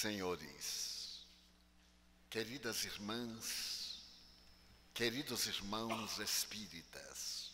[0.00, 1.26] Senhores,
[2.30, 4.00] queridas irmãs,
[4.94, 7.52] queridos irmãos espíritas,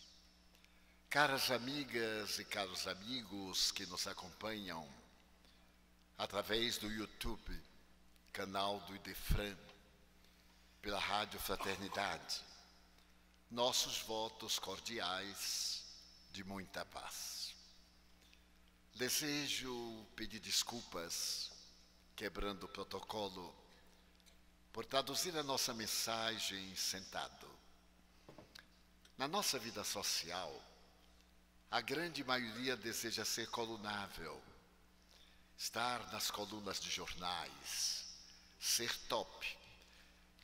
[1.11, 4.89] caras amigas e caros amigos que nos acompanham
[6.17, 7.61] através do YouTube,
[8.33, 9.59] canal do Idefran,
[10.81, 12.45] pela Rádio Fraternidade,
[13.51, 15.83] nossos votos cordiais
[16.31, 17.57] de muita paz.
[18.95, 21.56] Desejo pedir desculpas,
[22.17, 23.55] quebrando o protocolo,
[24.73, 27.49] por traduzir a nossa mensagem sentado.
[29.17, 30.63] Na nossa vida social,
[31.71, 34.43] a grande maioria deseja ser colunável,
[35.59, 38.07] estar nas colunas de jornais,
[38.59, 39.59] ser top.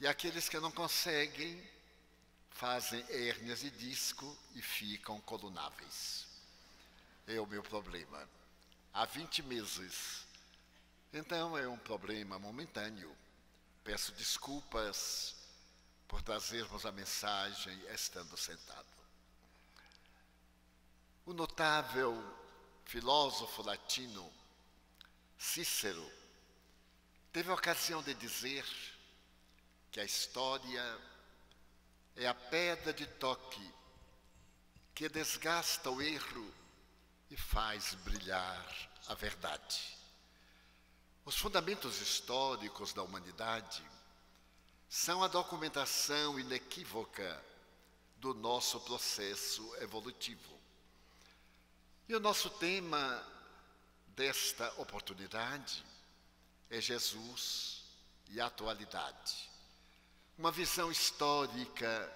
[0.01, 1.63] E aqueles que não conseguem
[2.51, 6.27] fazem hérnias de disco e ficam colunáveis.
[7.27, 8.29] É o meu problema.
[8.93, 10.27] Há 20 meses.
[11.13, 13.15] Então é um problema momentâneo.
[13.85, 15.35] Peço desculpas
[16.09, 18.87] por trazermos a mensagem estando sentado.
[21.27, 22.17] O notável
[22.85, 24.33] filósofo latino
[25.39, 26.11] Cícero
[27.33, 28.65] teve a ocasião de dizer
[29.91, 30.99] que a história
[32.17, 33.75] é a pedra de toque
[34.95, 36.55] que desgasta o erro
[37.31, 40.02] e faz brilhar a verdade.
[41.25, 43.83] Os fundamentos históricos da humanidade
[44.89, 47.45] são a documentação inequívoca
[48.17, 50.59] do nosso processo evolutivo.
[52.09, 53.25] E o nosso tema
[54.09, 55.85] desta oportunidade
[56.69, 57.85] é Jesus
[58.29, 59.49] e a atualidade.
[60.37, 62.13] Uma visão histórica,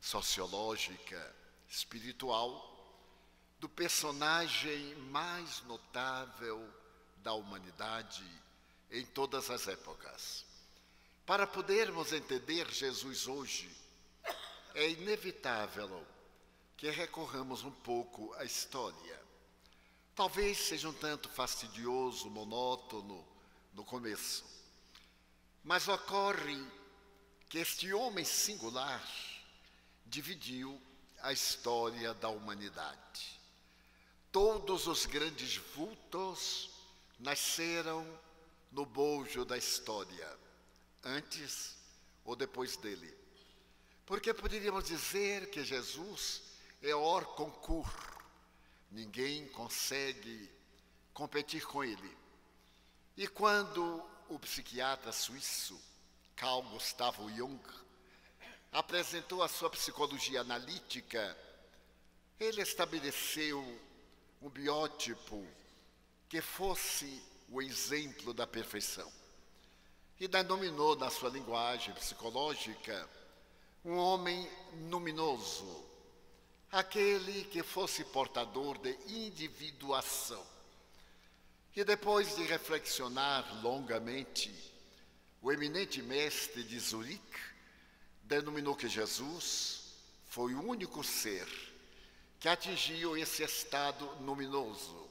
[0.00, 1.36] sociológica,
[1.68, 2.68] espiritual
[3.58, 6.79] do personagem mais notável
[7.22, 8.24] da humanidade
[8.90, 10.44] em todas as épocas.
[11.24, 13.70] Para podermos entender Jesus hoje,
[14.74, 16.04] é inevitável
[16.76, 19.20] que recorramos um pouco à história.
[20.14, 23.26] Talvez seja um tanto fastidioso, monótono
[23.72, 24.44] no começo,
[25.62, 26.66] mas ocorre
[27.48, 29.04] que este homem singular
[30.06, 30.80] dividiu
[31.22, 33.40] a história da humanidade.
[34.32, 36.69] Todos os grandes vultos
[37.20, 38.06] nasceram
[38.72, 40.38] no bojo da história,
[41.04, 41.76] antes
[42.24, 43.16] ou depois dele.
[44.06, 46.42] Porque poderíamos dizer que Jesus
[46.82, 47.88] é or concur,
[48.90, 50.50] ninguém consegue
[51.12, 52.18] competir com ele.
[53.16, 55.80] E quando o psiquiatra suíço
[56.34, 57.60] Carl Gustavo Jung
[58.72, 61.36] apresentou a sua psicologia analítica,
[62.38, 63.60] ele estabeleceu
[64.40, 65.46] um biótipo
[66.30, 69.12] que fosse o exemplo da perfeição.
[70.18, 73.08] E denominou, na sua linguagem psicológica,
[73.84, 74.48] um homem
[74.88, 75.84] luminoso,
[76.70, 80.46] aquele que fosse portador de individuação.
[81.74, 84.54] E depois de reflexionar longamente,
[85.42, 87.40] o eminente mestre de Zurique
[88.22, 89.94] denominou que Jesus
[90.26, 91.48] foi o único ser
[92.38, 95.09] que atingiu esse estado luminoso.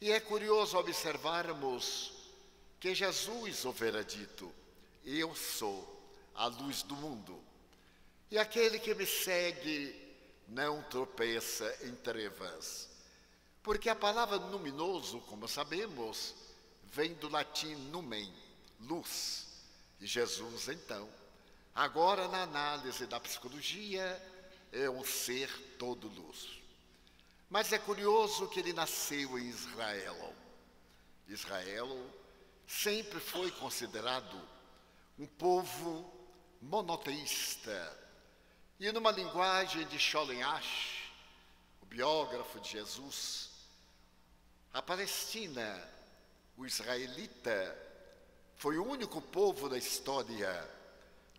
[0.00, 2.12] E é curioso observarmos
[2.80, 4.50] que Jesus houvera dito:
[5.04, 6.00] Eu sou
[6.34, 7.38] a luz do mundo,
[8.30, 9.94] e aquele que me segue
[10.48, 12.88] não tropeça em trevas.
[13.62, 16.34] Porque a palavra luminoso, como sabemos,
[16.84, 18.32] vem do latim numen,
[18.80, 19.46] luz.
[20.00, 21.06] E Jesus, então,
[21.74, 24.20] agora na análise da psicologia,
[24.72, 26.59] é um ser todo luz.
[27.50, 30.34] Mas é curioso que ele nasceu em Israel.
[31.26, 32.10] Israel
[32.64, 34.40] sempre foi considerado
[35.18, 36.08] um povo
[36.62, 37.98] monoteísta.
[38.78, 41.12] E numa linguagem de Sholem Ash,
[41.82, 43.50] o biógrafo de Jesus,
[44.72, 45.88] a Palestina,
[46.56, 47.76] o israelita,
[48.54, 50.70] foi o único povo da história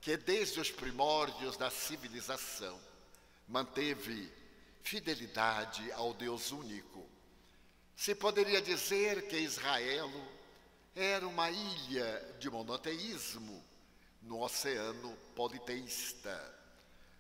[0.02, 2.78] que desde os primórdios da civilização
[3.48, 4.41] manteve
[4.84, 7.10] fidelidade ao Deus único.
[7.96, 10.10] Se poderia dizer que Israel
[10.96, 13.64] era uma ilha de monoteísmo
[14.22, 16.60] no oceano politeísta,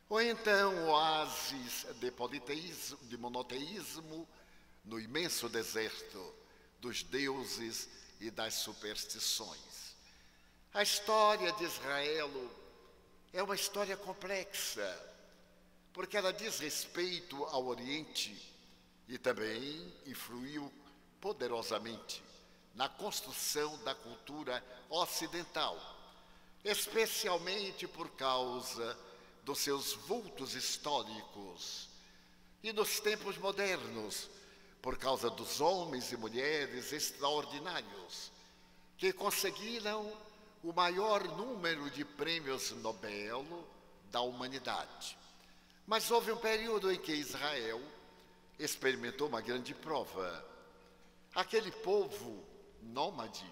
[0.10, 4.28] ou então oásis de politeísmo, de monoteísmo
[4.84, 6.36] no imenso deserto
[6.80, 7.88] dos deuses
[8.20, 9.96] e das superstições.
[10.74, 12.30] A história de Israel
[13.34, 15.11] é uma história complexa
[15.94, 18.36] porque ela diz respeito ao Oriente
[19.08, 20.72] e também influiu
[21.20, 22.24] poderosamente
[22.74, 25.78] na construção da cultura ocidental,
[26.64, 28.98] especialmente por causa
[29.44, 31.90] dos seus vultos históricos,
[32.64, 34.30] e nos tempos modernos,
[34.82, 38.32] por causa dos homens e mulheres extraordinários
[38.98, 40.12] que conseguiram
[40.64, 43.46] o maior número de prêmios Nobel
[44.12, 45.18] da humanidade.
[45.86, 47.82] Mas houve um período em que Israel
[48.58, 50.46] experimentou uma grande prova.
[51.34, 52.46] Aquele povo
[52.82, 53.46] nômade,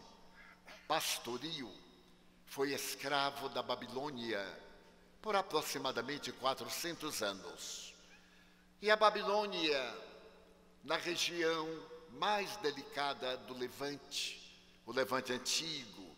[0.87, 1.71] pastoril,
[2.45, 4.43] foi escravo da Babilônia
[5.21, 7.93] por aproximadamente 400 anos.
[8.81, 9.95] E a Babilônia,
[10.83, 11.67] na região
[12.11, 14.39] mais delicada do Levante,
[14.85, 16.15] o Levante antigo,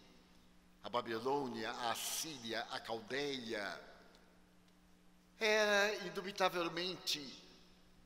[0.83, 3.90] a Babilônia, a Assíria, a Caldeia,
[5.43, 7.19] era indubitavelmente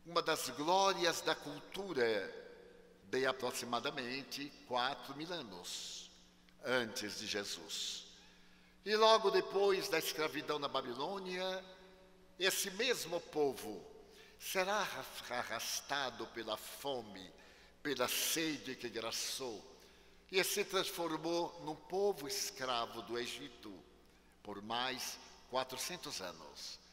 [0.06, 2.34] uma das glórias da cultura
[3.04, 6.10] de aproximadamente quatro mil anos
[6.64, 8.06] antes de Jesus.
[8.86, 11.44] E logo depois da escravidão na Babilônia,
[12.40, 13.86] esse mesmo povo
[14.40, 14.88] será
[15.30, 17.30] arrastado pela fome,
[17.84, 19.62] pela sede que graçou,
[20.32, 23.74] e se transformou num povo escravo do Egito
[24.42, 26.85] por mais 400 anos.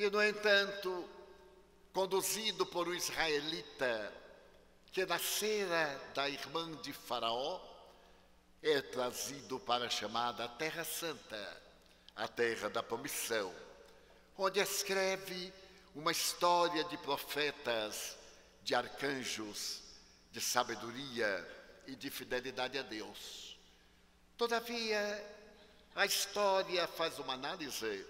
[0.00, 1.06] E, no entanto,
[1.92, 4.10] conduzido por um israelita
[4.90, 7.60] que nascera da irmã de Faraó,
[8.62, 11.62] é trazido para a chamada Terra Santa,
[12.16, 13.54] a terra da promissão,
[14.38, 15.52] onde escreve
[15.94, 18.16] uma história de profetas,
[18.62, 19.82] de arcanjos,
[20.32, 21.46] de sabedoria
[21.86, 23.58] e de fidelidade a Deus.
[24.38, 25.22] Todavia,
[25.94, 28.06] a história faz uma análise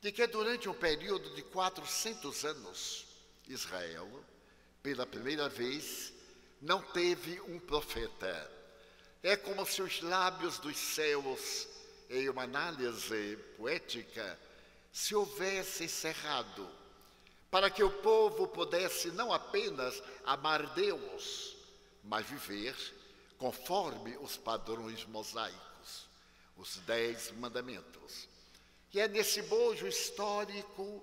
[0.00, 3.06] de que durante um período de 400 anos,
[3.46, 4.08] Israel,
[4.82, 6.12] pela primeira vez,
[6.60, 8.50] não teve um profeta.
[9.22, 11.66] É como se os lábios dos céus,
[12.08, 14.38] em uma análise poética,
[14.92, 16.68] se houvessem cerrado,
[17.50, 21.56] para que o povo pudesse não apenas amar Deus,
[22.04, 22.76] mas viver
[23.38, 26.08] conforme os padrões mosaicos,
[26.56, 28.28] os dez mandamentos.
[28.92, 31.02] E é nesse bojo histórico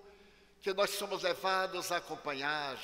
[0.61, 2.79] que nós somos levados a acompanhar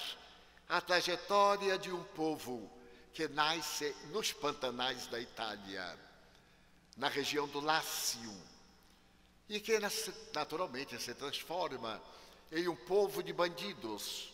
[0.69, 2.71] a trajetória de um povo
[3.13, 5.99] que nasce nos pantanais da Itália,
[6.95, 8.31] na região do Lácio,
[9.49, 9.77] e que
[10.33, 12.01] naturalmente se transforma
[12.51, 14.31] em um povo de bandidos,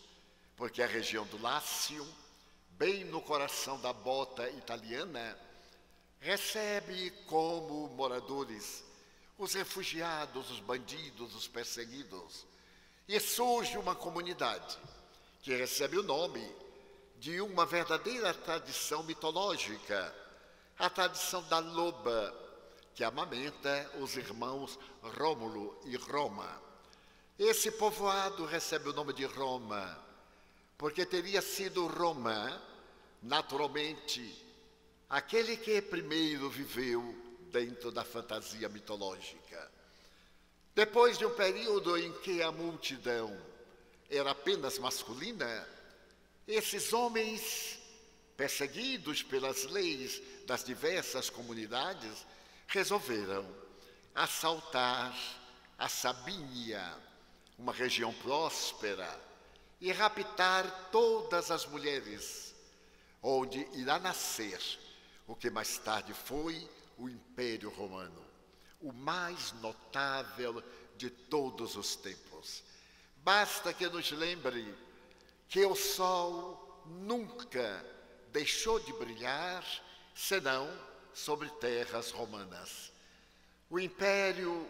[0.56, 2.06] porque a região do Lácio,
[2.72, 5.36] bem no coração da bota italiana,
[6.20, 8.84] recebe como moradores
[9.38, 12.44] os refugiados, os bandidos, os perseguidos.
[13.06, 14.76] E surge uma comunidade
[15.40, 16.44] que recebe o nome
[17.18, 20.14] de uma verdadeira tradição mitológica,
[20.78, 22.34] a tradição da loba,
[22.94, 26.60] que amamenta os irmãos Rômulo e Roma.
[27.38, 29.98] Esse povoado recebe o nome de Roma,
[30.76, 32.60] porque teria sido Roma,
[33.22, 34.44] naturalmente,
[35.08, 39.70] aquele que primeiro viveu dentro da fantasia mitológica.
[40.74, 43.36] Depois de um período em que a multidão
[44.08, 45.66] era apenas masculina,
[46.46, 47.78] esses homens,
[48.36, 52.24] perseguidos pelas leis das diversas comunidades,
[52.68, 53.44] resolveram
[54.14, 55.16] assaltar
[55.76, 56.96] a Sabínia,
[57.58, 59.20] uma região próspera,
[59.80, 62.54] e raptar todas as mulheres,
[63.22, 64.60] onde irá nascer
[65.26, 68.24] o que mais tarde foi o Império Romano,
[68.80, 70.62] o mais notável
[70.96, 72.62] de todos os tempos.
[73.18, 74.74] Basta que nos lembre
[75.48, 77.84] que o sol nunca
[78.32, 79.64] deixou de brilhar
[80.14, 80.68] senão
[81.14, 82.92] sobre terras romanas.
[83.70, 84.68] O império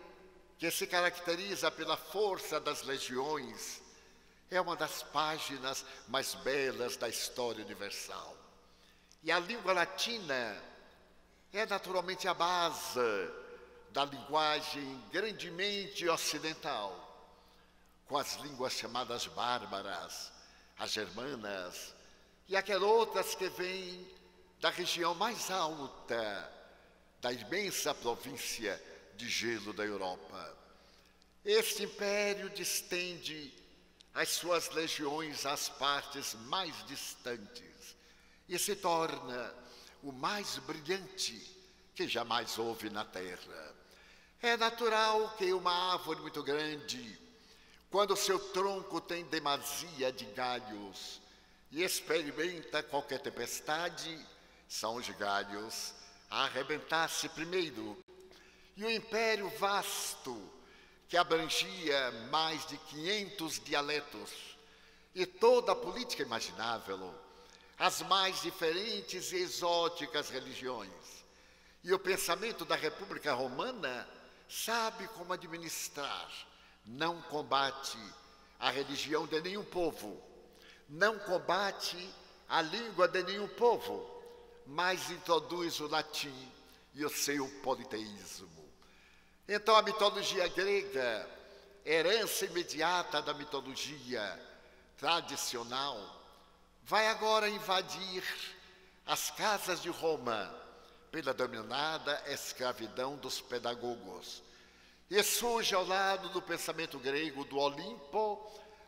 [0.58, 3.80] que se caracteriza pela força das legiões
[4.50, 8.36] é uma das páginas mais belas da história universal.
[9.22, 10.62] E a língua latina
[11.52, 13.00] é naturalmente a base
[13.90, 17.04] da linguagem grandemente ocidental,
[18.06, 20.30] com as línguas chamadas bárbaras,
[20.78, 21.94] as germanas
[22.48, 24.06] e aquelas outras que vêm
[24.60, 26.52] da região mais alta
[27.20, 28.80] da imensa província
[29.16, 30.56] de gelo da Europa.
[31.44, 33.52] Este império distende
[34.14, 37.96] as suas legiões às partes mais distantes
[38.48, 39.54] e se torna
[40.02, 41.40] o mais brilhante
[41.94, 43.74] que jamais houve na terra.
[44.40, 47.18] É natural que uma árvore muito grande,
[47.90, 51.20] quando seu tronco tem demasia de galhos
[51.70, 54.18] e experimenta qualquer tempestade,
[54.68, 55.94] São os galhos
[56.30, 57.96] a arrebentar-se primeiro.
[58.76, 60.40] E o império vasto,
[61.08, 64.30] que abrangia mais de 500 dialetos,
[65.14, 67.14] e toda a política imaginável,
[67.78, 70.90] as mais diferentes e exóticas religiões.
[71.84, 74.08] E o pensamento da República Romana
[74.48, 76.28] sabe como administrar,
[76.84, 77.98] não combate
[78.58, 80.20] a religião de nenhum povo,
[80.88, 81.96] não combate
[82.48, 84.10] a língua de nenhum povo,
[84.66, 86.52] mas introduz o latim
[86.94, 88.68] e o seu politeísmo.
[89.46, 91.28] Então a mitologia grega,
[91.84, 94.38] herança imediata da mitologia
[94.96, 96.17] tradicional,
[96.88, 98.24] vai agora invadir
[99.04, 100.50] as casas de Roma
[101.12, 104.42] pela dominada escravidão dos pedagogos.
[105.10, 108.42] E surge ao lado do pensamento grego do Olimpo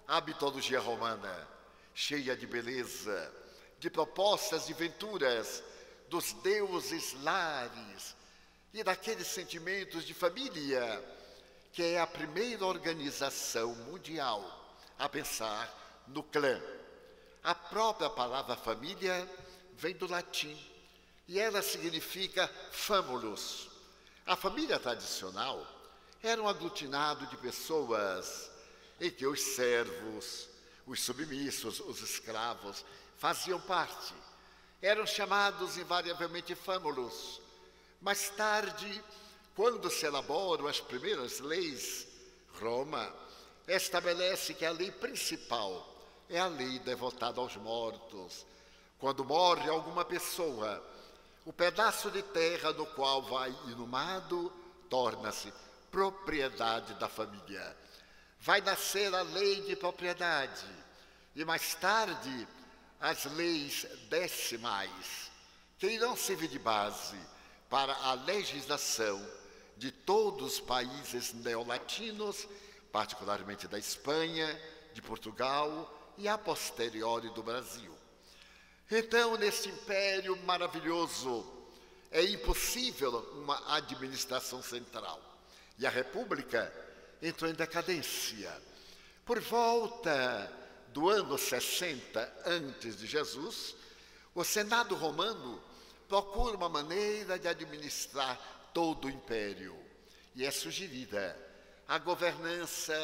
[0.09, 1.47] a mitologia romana,
[1.95, 3.35] cheia de beleza,
[3.79, 5.63] de propostas de venturas
[6.09, 8.17] dos deuses lares
[8.73, 11.05] e daqueles sentimentos de família,
[11.71, 14.43] que é a primeira organização mundial
[14.99, 16.59] a pensar no clã.
[17.43, 19.29] A própria palavra família
[19.79, 20.59] vem do latim
[21.27, 23.69] e ela significa famulus.
[24.27, 25.67] A família tradicional
[26.23, 28.51] era um aglutinado de pessoas
[29.01, 30.49] em que os servos,
[30.87, 32.85] os submissos, os escravos
[33.17, 34.13] faziam parte.
[34.83, 37.41] Eram chamados invariavelmente famulus.
[38.03, 39.03] Mais tarde,
[39.55, 42.07] quando se elaboram as primeiras leis,
[42.61, 43.11] Roma
[43.67, 46.00] estabelece que a lei principal
[46.31, 48.47] é a lei devotada aos mortos.
[48.99, 50.83] Quando morre alguma pessoa,
[51.45, 54.53] o pedaço de terra no qual vai inumado
[54.89, 55.53] torna-se
[55.91, 57.77] propriedade da família.
[58.39, 60.67] Vai nascer a lei de propriedade
[61.35, 62.47] e mais tarde
[63.01, 65.31] as leis decimais,
[65.79, 67.19] que irão servir de base
[67.69, 69.21] para a legislação
[69.77, 72.47] de todos os países neolatinos,
[72.93, 74.61] particularmente da Espanha,
[74.93, 77.97] de Portugal e a posteriori do Brasil.
[78.91, 81.47] Então, neste império maravilhoso,
[82.11, 85.21] é impossível uma administração central.
[85.79, 86.73] E a República
[87.23, 88.53] entrou em decadência.
[89.25, 90.53] Por volta
[90.89, 93.75] do ano 60 antes de Jesus,
[94.35, 95.63] o Senado romano
[96.07, 98.39] procura uma maneira de administrar
[98.75, 99.75] todo o império.
[100.35, 101.37] E é sugerida
[101.89, 102.95] a governança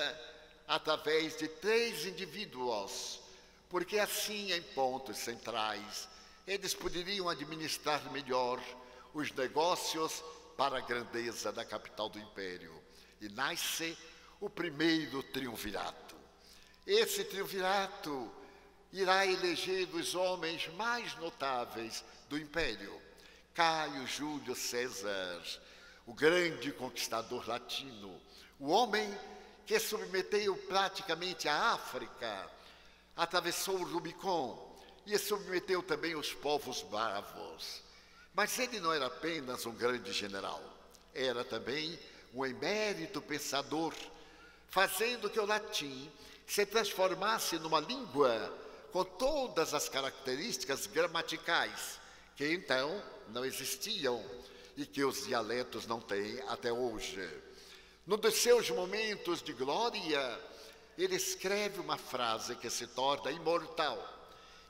[0.67, 3.21] através de três indivíduos,
[3.69, 6.09] porque assim, em pontos centrais,
[6.47, 8.63] eles poderiam administrar melhor
[9.13, 10.23] os negócios
[10.57, 12.73] para a grandeza da capital do império.
[13.21, 13.97] E nasce
[14.41, 16.15] o primeiro triunvirato.
[16.87, 18.31] Esse triunvirato
[18.93, 23.01] irá eleger os homens mais notáveis do império.
[23.55, 25.43] Caio Júlio César,
[26.07, 28.21] o grande conquistador latino,
[28.61, 29.13] o homem
[29.67, 32.49] que submeteu praticamente a África,
[33.17, 37.83] atravessou o Rubicon e submeteu também os povos bravos.
[38.35, 40.63] Mas ele não era apenas um grande general,
[41.15, 41.99] era também
[42.33, 43.95] um emérito pensador,
[44.69, 46.11] fazendo que o latim
[46.47, 48.57] se transformasse numa língua
[48.93, 51.99] com todas as características gramaticais
[52.37, 54.23] que então não existiam
[54.77, 57.46] e que os dialetos não têm até hoje.
[58.07, 60.41] Num dos seus momentos de glória,
[60.97, 63.99] ele escreve uma frase que se torna imortal,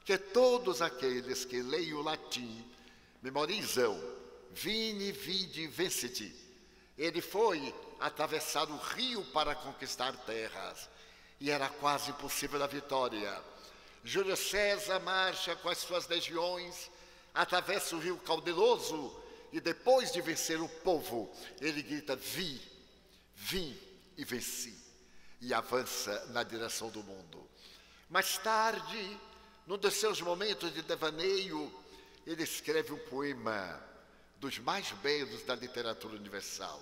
[0.07, 2.65] que todos aqueles que leem o latim
[3.21, 3.95] memorizam,
[4.53, 6.35] vini, vidi, venciti.
[6.97, 10.89] Ele foi atravessar o rio para conquistar terras
[11.39, 13.39] e era quase impossível a vitória.
[14.03, 16.91] Júlio César marcha com as suas legiões,
[17.35, 19.15] atravessa o rio Caudaloso
[19.53, 22.76] e depois de vencer o povo, ele grita: Vi,
[23.37, 23.79] vim
[24.17, 24.75] e venci,
[25.41, 27.49] e avança na direção do mundo.
[28.09, 29.21] Mais tarde,
[29.67, 31.73] num dos seus momentos de devaneio,
[32.27, 33.81] ele escreve um poema
[34.39, 36.81] dos mais belos da literatura universal,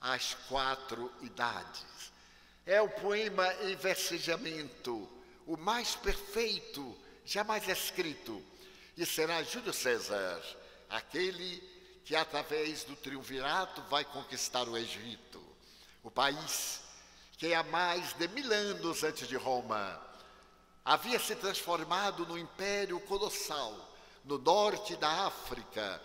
[0.00, 2.12] As Quatro Idades.
[2.66, 5.08] É o poema em versejamento,
[5.46, 8.42] o mais perfeito jamais escrito,
[8.96, 10.42] e será Júlio César,
[10.88, 11.62] aquele
[12.04, 15.53] que através do triunvirato vai conquistar o Egito
[16.04, 16.80] o país
[17.38, 20.00] que há mais de mil anos antes de Roma
[20.84, 23.74] havia se transformado num império colossal
[24.24, 26.00] no norte da África,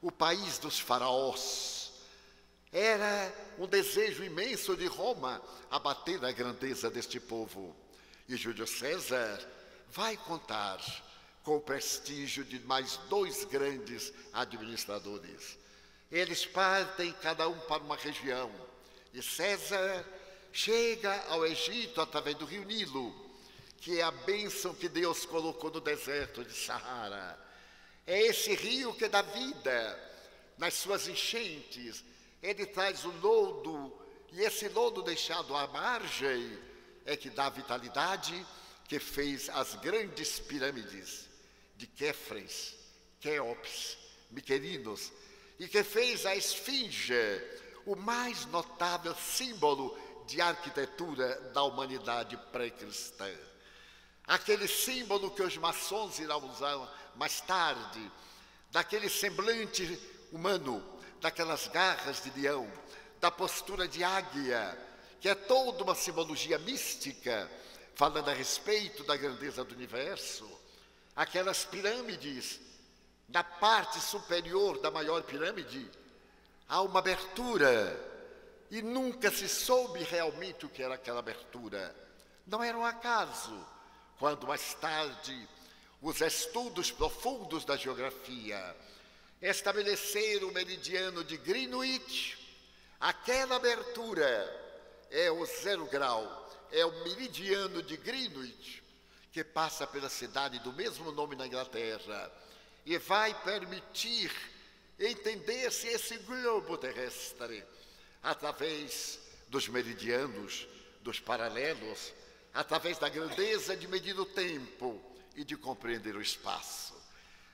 [0.00, 1.92] o país dos faraós.
[2.72, 5.40] Era um desejo imenso de Roma
[5.70, 7.74] abater a grandeza deste povo.
[8.28, 9.40] E Júlio César
[9.90, 10.78] vai contar
[11.42, 15.56] com o prestígio de mais dois grandes administradores.
[16.10, 18.50] Eles partem cada um para uma região.
[19.16, 20.04] E César
[20.52, 23.14] chega ao Egito através do rio Nilo,
[23.78, 27.42] que é a bênção que Deus colocou no deserto de Sahara.
[28.06, 30.12] É esse rio que dá vida
[30.58, 32.04] nas suas enchentes.
[32.42, 33.98] Ele traz o lodo,
[34.32, 36.58] e esse lodo deixado à margem
[37.06, 38.46] é que dá vitalidade,
[38.86, 41.26] que fez as grandes pirâmides
[41.74, 42.76] de Kéfres,
[43.18, 43.96] Quéops,
[44.30, 45.10] Miquelinos,
[45.58, 47.14] e que fez a Esfinge,
[47.86, 53.30] o mais notável símbolo de arquitetura da humanidade pré-cristã.
[54.26, 58.10] Aquele símbolo que os maçons irão usar mais tarde,
[58.72, 59.98] daquele semblante
[60.32, 60.84] humano,
[61.20, 62.70] daquelas garras de leão,
[63.20, 64.76] da postura de águia,
[65.20, 67.48] que é toda uma simbologia mística,
[67.94, 70.50] falando a respeito da grandeza do universo.
[71.14, 72.60] Aquelas pirâmides,
[73.28, 75.88] na parte superior da maior pirâmide,
[76.68, 77.98] há uma abertura,
[78.70, 81.94] e nunca se soube realmente o que era aquela abertura.
[82.46, 83.58] Não era um acaso,
[84.18, 85.48] quando mais tarde
[86.00, 88.76] os estudos profundos da geografia
[89.40, 92.38] estabeleceram o meridiano de Greenwich,
[92.98, 94.26] aquela abertura
[95.10, 98.82] é o zero grau, é o meridiano de Greenwich,
[99.32, 102.32] que passa pela cidade do mesmo nome na Inglaterra
[102.84, 104.32] e vai permitir
[104.98, 107.64] entender-se esse globo terrestre
[108.22, 110.66] através dos meridianos,
[111.00, 112.12] dos paralelos,
[112.52, 115.00] através da grandeza de medir o tempo
[115.34, 116.94] e de compreender o espaço.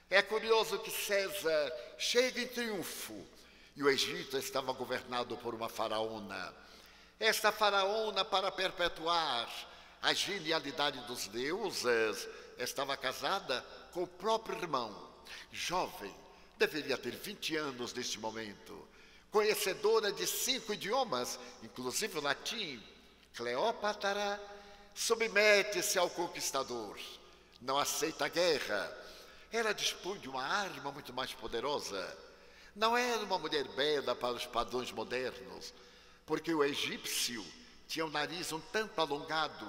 [0.09, 3.27] É curioso que César chega em triunfo
[3.75, 6.55] e o Egito estava governado por uma faraona
[7.23, 9.49] esta faraona, para perpetuar
[10.03, 14.93] a genialidade dos deuses, estava casada com o próprio irmão,
[15.53, 16.13] jovem,
[16.67, 18.89] deveria ter 20 anos neste momento,
[19.33, 22.81] conhecedora de cinco idiomas, inclusive o latim.
[23.35, 24.41] Cleópatra
[24.95, 26.97] submete-se ao conquistador,
[27.61, 28.97] não aceita a guerra.
[29.51, 32.17] Ela dispõe de uma arma muito mais poderosa.
[32.77, 35.75] Não era uma mulher bela para os padrões modernos,
[36.25, 37.45] porque o egípcio
[37.89, 39.69] tinha o nariz um tanto alongado,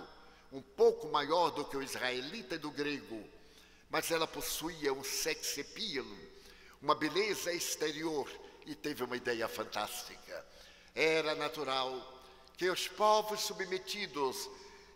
[0.51, 3.27] um pouco maior do que o israelita e do grego,
[3.89, 6.05] mas ela possuía um sex appeal,
[6.83, 8.29] uma beleza exterior
[8.65, 10.45] e teve uma ideia fantástica.
[10.93, 12.21] Era natural
[12.57, 14.49] que os povos submetidos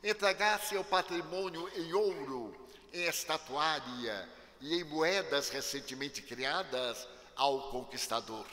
[0.04, 2.54] entregassem o patrimônio em ouro,
[2.94, 4.28] em estatuária
[4.60, 8.46] e em moedas recentemente criadas ao conquistador.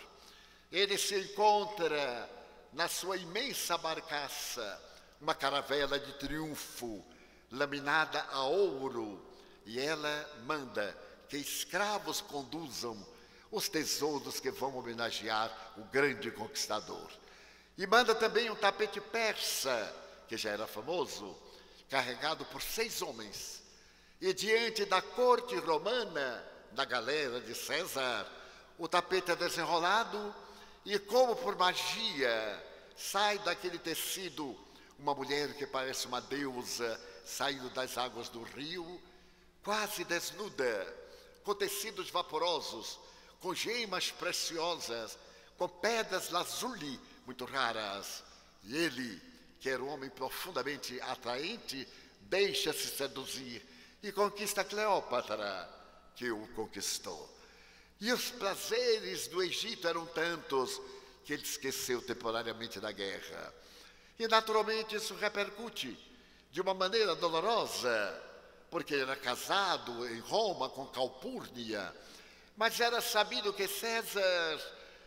[0.70, 2.31] Ele se encontra
[2.73, 4.81] na sua imensa barcaça,
[5.20, 7.05] uma caravela de triunfo,
[7.51, 9.20] laminada a ouro,
[9.66, 10.97] e ela manda
[11.29, 13.13] que escravos conduzam
[13.50, 17.11] os tesouros que vão homenagear o grande conquistador.
[17.76, 19.94] E manda também um tapete persa,
[20.28, 21.37] que já era famoso,
[21.88, 23.62] carregado por seis homens.
[24.20, 28.26] E diante da corte romana, da galera de César,
[28.78, 30.35] o tapete é desenrolado
[30.85, 32.64] e como por magia,
[32.96, 34.59] sai daquele tecido
[34.98, 39.00] uma mulher que parece uma deusa saindo das águas do rio,
[39.62, 41.04] quase desnuda,
[41.42, 42.98] com tecidos vaporosos,
[43.44, 45.18] com gemas preciosas,
[45.59, 48.24] com pedras lazuli muito raras.
[48.62, 49.20] E ele,
[49.61, 51.87] que era um homem profundamente atraente,
[52.22, 53.62] deixa-se seduzir
[54.02, 55.68] e conquista Cleópatra,
[56.16, 57.38] que o conquistou.
[58.00, 60.80] E os prazeres do Egito eram tantos
[61.22, 63.54] que ele esqueceu temporariamente da guerra.
[64.18, 65.98] E naturalmente isso repercute
[66.50, 68.22] de uma maneira dolorosa,
[68.70, 71.94] porque ele era casado em Roma com Calpurnia,
[72.56, 74.60] mas era sabido que César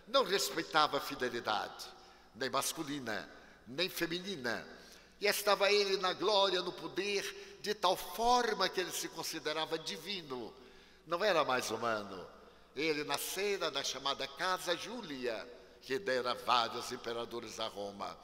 [0.07, 1.85] não respeitava a fidelidade,
[2.35, 3.29] nem masculina,
[3.67, 4.65] nem feminina,
[5.19, 10.53] e estava ele na glória, no poder, de tal forma que ele se considerava divino,
[11.05, 12.27] não era mais humano.
[12.75, 15.47] Ele nascera da chamada Casa Júlia,
[15.81, 18.15] que dera vários imperadores a Roma.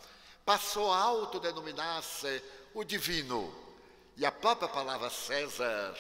[0.46, 3.54] Passou a autodenominar-se o divino.
[4.16, 5.98] E a própria palavra César,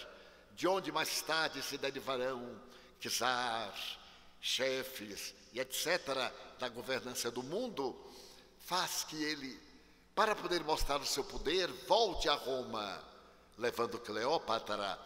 [0.51, 2.61] de onde mais tarde se derivarão
[3.09, 3.73] czar,
[4.41, 7.95] chefes e etc., da governança do mundo,
[8.59, 9.59] faz que ele,
[10.15, 13.03] para poder mostrar o seu poder, volte a Roma,
[13.57, 14.99] levando Cleópatra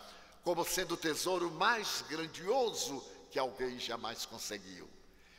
[0.48, 4.90] como sendo o tesouro mais grandioso que alguém jamais conseguiu.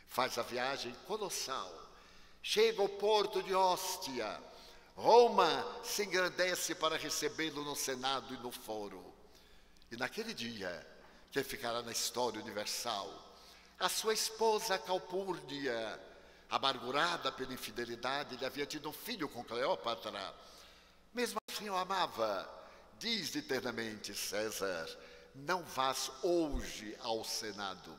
[0.07, 1.73] Faz a viagem colossal,
[2.43, 4.39] chega ao porto de Hóstia.
[4.95, 9.03] Roma se engrandece para recebê-lo no Senado e no Foro.
[9.91, 10.87] E naquele dia,
[11.31, 13.13] que ficará na história universal,
[13.79, 16.01] a sua esposa Calpurnia,
[16.51, 20.35] amargurada pela infidelidade, ele havia tido um filho com Cleópatra.
[21.15, 22.49] Mesmo assim o amava.
[22.99, 24.89] Diz eternamente César:
[25.35, 27.97] Não vás hoje ao Senado.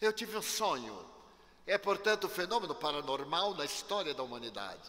[0.00, 1.16] Eu tive um sonho.
[1.66, 4.88] É, portanto, um fenômeno paranormal na história da humanidade.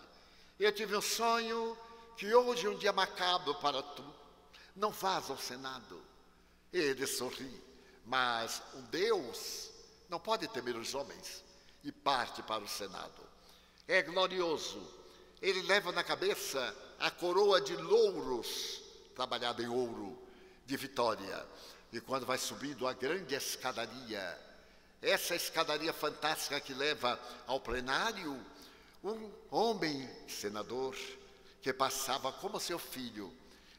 [0.60, 1.76] Eu tive um sonho
[2.15, 4.06] que hoje é um dia macabro para tu.
[4.76, 6.00] Não vás ao Senado.
[6.71, 7.60] Ele sorri,
[8.08, 9.70] mas o Deus
[10.10, 11.43] não pode temer os homens
[11.84, 13.28] e parte para o Senado.
[13.86, 14.82] É glorioso.
[15.41, 18.82] Ele leva na cabeça a coroa de louros,
[19.13, 20.17] trabalhada em ouro,
[20.65, 21.46] de vitória.
[21.91, 24.39] E quando vai subindo a grande escadaria,
[25.02, 28.39] essa escadaria fantástica que leva ao plenário,
[29.04, 30.96] um homem senador
[31.62, 33.32] que passava como seu filho,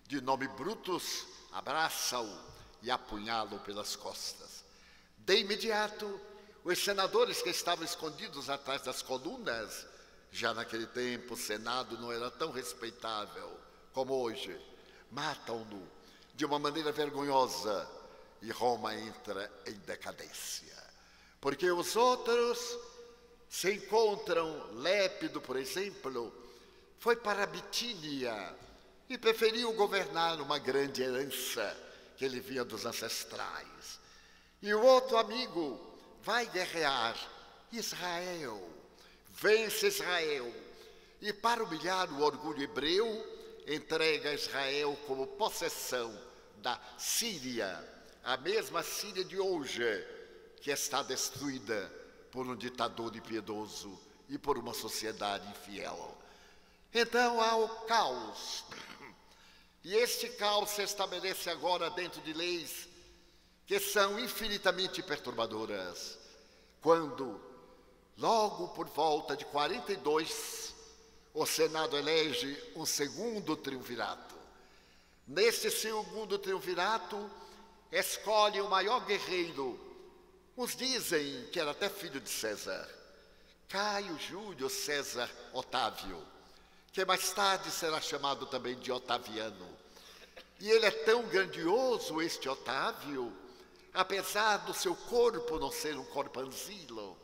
[0.06, 4.64] de nome Brutus, abraça-o e apunhá-lo pelas costas.
[5.18, 6.20] De imediato,
[6.64, 9.86] os senadores que estavam escondidos atrás das colunas,
[10.30, 13.58] já naquele tempo o Senado não era tão respeitável
[13.92, 14.58] como hoje,
[15.10, 15.82] matam-no
[16.34, 17.88] de uma maneira vergonhosa
[18.40, 20.76] e Roma entra em decadência.
[21.40, 22.78] Porque os outros
[23.48, 26.32] se encontram, Lépido, por exemplo,
[26.98, 28.54] foi para a Bitínia
[29.08, 31.87] e preferiu governar uma grande herança
[32.18, 34.00] que ele via dos ancestrais.
[34.60, 35.80] E o outro amigo
[36.20, 37.16] vai guerrear
[37.70, 38.68] Israel,
[39.30, 40.52] vence Israel.
[41.20, 43.06] E para humilhar o orgulho hebreu,
[43.68, 46.12] entrega Israel como possessão
[46.56, 47.82] da Síria,
[48.24, 49.84] a mesma Síria de hoje,
[50.60, 51.92] que está destruída
[52.32, 53.96] por um ditador impiedoso
[54.28, 56.18] e por uma sociedade infiel.
[56.92, 58.64] Então há o caos
[59.88, 62.86] e este caos se estabelece agora dentro de leis
[63.66, 66.18] que são infinitamente perturbadoras.
[66.82, 67.40] Quando,
[68.18, 70.74] logo por volta de 42,
[71.32, 74.34] o Senado elege um segundo triunvirato.
[75.26, 77.30] Neste segundo triunvirato,
[77.90, 79.80] escolhe o maior guerreiro.
[80.54, 82.86] Uns dizem que era até filho de César,
[83.66, 86.22] Caio Júlio César Otávio
[86.98, 89.77] que mais tarde será chamado também de Otaviano.
[90.60, 93.32] E ele é tão grandioso, este Otávio,
[93.94, 97.16] apesar do seu corpo não ser um corpanzilo,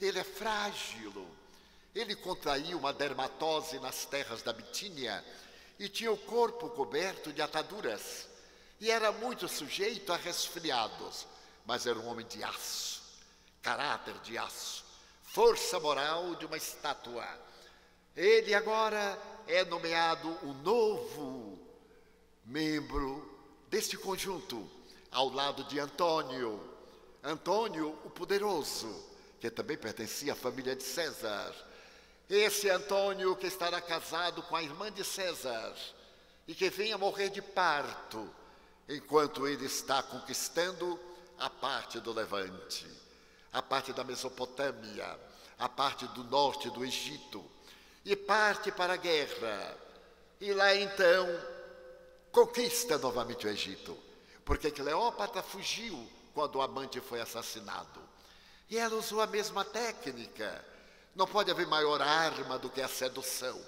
[0.00, 1.26] ele é frágil.
[1.94, 5.24] Ele contraiu uma dermatose nas terras da Bitínia
[5.78, 8.28] e tinha o corpo coberto de ataduras.
[8.80, 11.26] E era muito sujeito a resfriados,
[11.66, 13.02] mas era um homem de aço,
[13.60, 14.84] caráter de aço,
[15.22, 17.26] força moral de uma estátua
[18.16, 21.58] ele agora é nomeado o novo
[22.44, 23.28] membro
[23.68, 24.68] deste conjunto,
[25.10, 26.60] ao lado de Antônio.
[27.22, 29.04] Antônio, o poderoso,
[29.40, 31.54] que também pertencia à família de César.
[32.28, 35.74] Esse Antônio que estará casado com a irmã de César
[36.46, 38.28] e que vem a morrer de parto,
[38.88, 40.98] enquanto ele está conquistando
[41.38, 42.86] a parte do Levante,
[43.52, 45.18] a parte da Mesopotâmia,
[45.58, 47.44] a parte do norte do Egito
[48.04, 49.76] e parte para a guerra.
[50.40, 51.26] E lá então
[52.32, 53.96] conquista novamente o Egito,
[54.44, 58.00] porque Cleópatra fugiu quando o amante foi assassinado.
[58.68, 60.64] E ela usou a mesma técnica.
[61.14, 63.60] Não pode haver maior arma do que a sedução.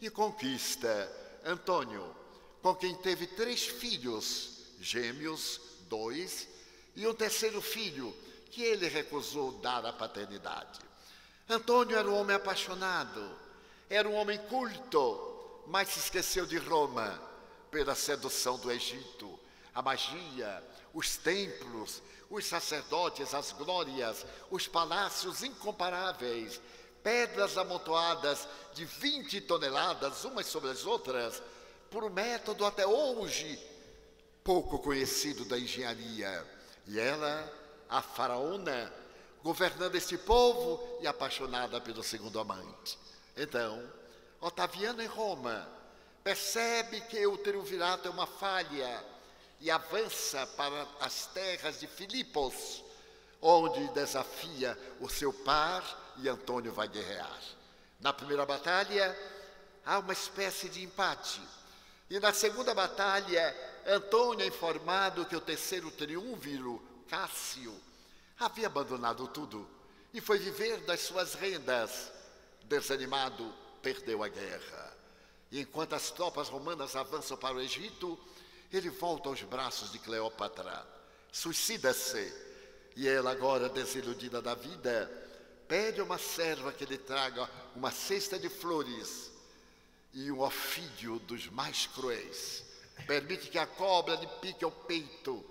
[0.00, 1.10] E conquista
[1.44, 2.14] Antônio,
[2.60, 6.48] com quem teve três filhos, gêmeos, dois,
[6.96, 8.14] e um terceiro filho,
[8.50, 10.80] que ele recusou dar a paternidade.
[11.48, 13.38] Antônio era um homem apaixonado,
[13.88, 17.29] era um homem culto, mas se esqueceu de Roma
[17.70, 19.38] pela sedução do Egito,
[19.74, 26.60] a magia, os templos, os sacerdotes, as glórias, os palácios incomparáveis,
[27.02, 31.42] pedras amontoadas de 20 toneladas umas sobre as outras,
[31.90, 33.58] por um método até hoje
[34.44, 36.46] pouco conhecido da engenharia.
[36.86, 37.52] E ela,
[37.88, 38.92] a faraona,
[39.42, 42.98] governando este povo e apaixonada pelo segundo amante.
[43.36, 43.82] Então,
[44.40, 45.79] Otaviano em Roma
[46.22, 49.04] percebe que o triunvirato é uma falha
[49.60, 52.82] e avança para as terras de Filipos,
[53.40, 57.40] onde desafia o seu par e Antônio vai guerrear.
[58.00, 59.16] Na primeira batalha,
[59.84, 61.40] há uma espécie de empate.
[62.08, 63.54] E na segunda batalha,
[63.86, 67.78] Antônio é informado que o terceiro triunviro, Cássio,
[68.38, 69.68] havia abandonado tudo
[70.12, 72.10] e foi viver das suas rendas
[72.64, 73.52] desanimado,
[73.82, 74.89] perdeu a guerra.
[75.50, 78.18] E enquanto as tropas romanas avançam para o Egito,
[78.72, 80.86] ele volta aos braços de Cleópatra,
[81.32, 82.32] suicida-se,
[82.94, 85.10] e ela, agora desiludida da vida,
[85.66, 89.30] pede a uma serva que lhe traga uma cesta de flores
[90.12, 92.64] e um ofídio dos mais cruéis.
[93.06, 95.44] Permite que a cobra lhe pique o peito,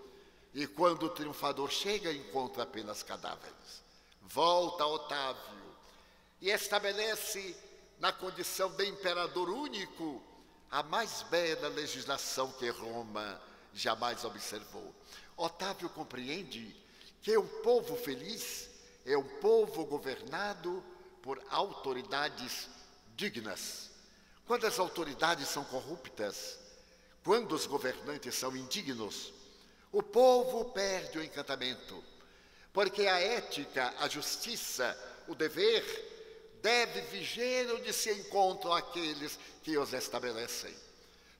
[0.54, 3.84] e quando o triunfador chega, encontra apenas cadáveres.
[4.22, 5.60] Volta Otávio
[6.42, 7.56] e estabelece
[8.00, 10.24] na condição de imperador único
[10.72, 13.42] a mais bela legislação que Roma
[13.74, 14.94] jamais observou.
[15.36, 16.76] Otávio compreende
[17.22, 18.70] que um povo feliz
[19.06, 20.84] é um povo governado
[21.22, 22.70] por autoridades
[23.16, 23.90] dignas.
[24.46, 26.58] Quando as autoridades são corruptas,
[27.24, 29.34] quando os governantes são indignos,
[29.92, 32.04] o povo perde o encantamento,
[32.72, 36.19] porque a ética, a justiça, o dever
[36.62, 40.76] deve vigiar onde se encontram aqueles que os estabelecem.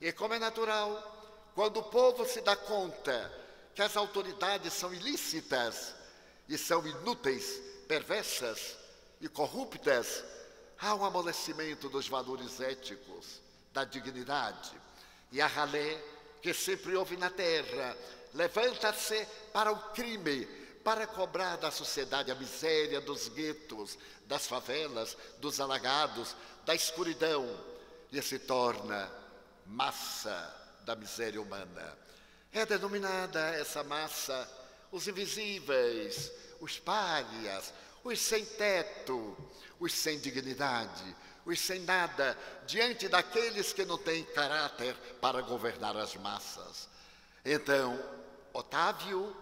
[0.00, 3.30] E como é natural, quando o povo se dá conta
[3.74, 5.94] que as autoridades são ilícitas
[6.48, 8.76] e são inúteis, perversas
[9.20, 10.24] e corruptas,
[10.78, 13.40] há um amolecimento dos valores éticos,
[13.72, 14.72] da dignidade.
[15.30, 16.02] E a ralé
[16.42, 17.96] que sempre houve na terra
[18.34, 20.46] levanta-se para o crime,
[20.84, 27.48] para cobrar da sociedade a miséria dos guetos, das favelas, dos alagados, da escuridão,
[28.12, 29.10] e se torna
[29.66, 31.96] massa da miséria humana.
[32.52, 34.48] É denominada essa massa
[34.90, 39.36] os invisíveis, os párias, os sem teto,
[39.78, 46.16] os sem dignidade, os sem nada, diante daqueles que não têm caráter para governar as
[46.16, 46.88] massas.
[47.44, 47.98] Então,
[48.52, 49.34] Otávio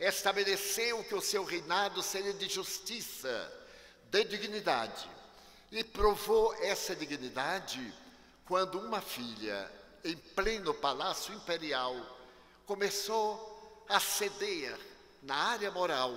[0.00, 3.52] estabeleceu que o seu reinado seria de justiça,
[4.10, 5.08] de dignidade.
[5.70, 7.94] E provou essa dignidade
[8.46, 9.70] quando uma filha,
[10.02, 11.94] em pleno palácio imperial,
[12.66, 14.76] começou a ceder
[15.22, 16.12] na área moral,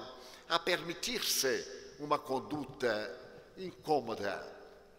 [0.47, 1.67] a permitir-se
[1.99, 3.19] uma conduta
[3.57, 4.51] incômoda.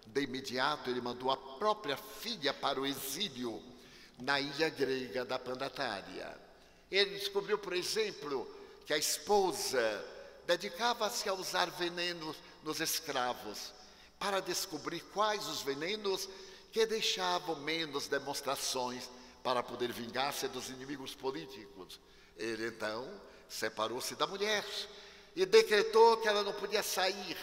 [0.06, 3.62] De imediato, ele mandou a própria filha para o exílio
[4.18, 6.36] na ilha grega da Pandatária.
[6.90, 8.48] Ele descobriu, por exemplo,
[8.86, 10.04] que a esposa
[10.46, 13.72] dedicava-se a usar venenos nos escravos
[14.18, 16.28] para descobrir quais os venenos
[16.72, 19.08] que deixavam menos demonstrações
[19.42, 22.00] para poder vingar-se dos inimigos políticos.
[22.36, 23.08] Ele então
[23.48, 24.64] separou-se da mulher
[25.36, 27.36] e decretou que ela não podia sair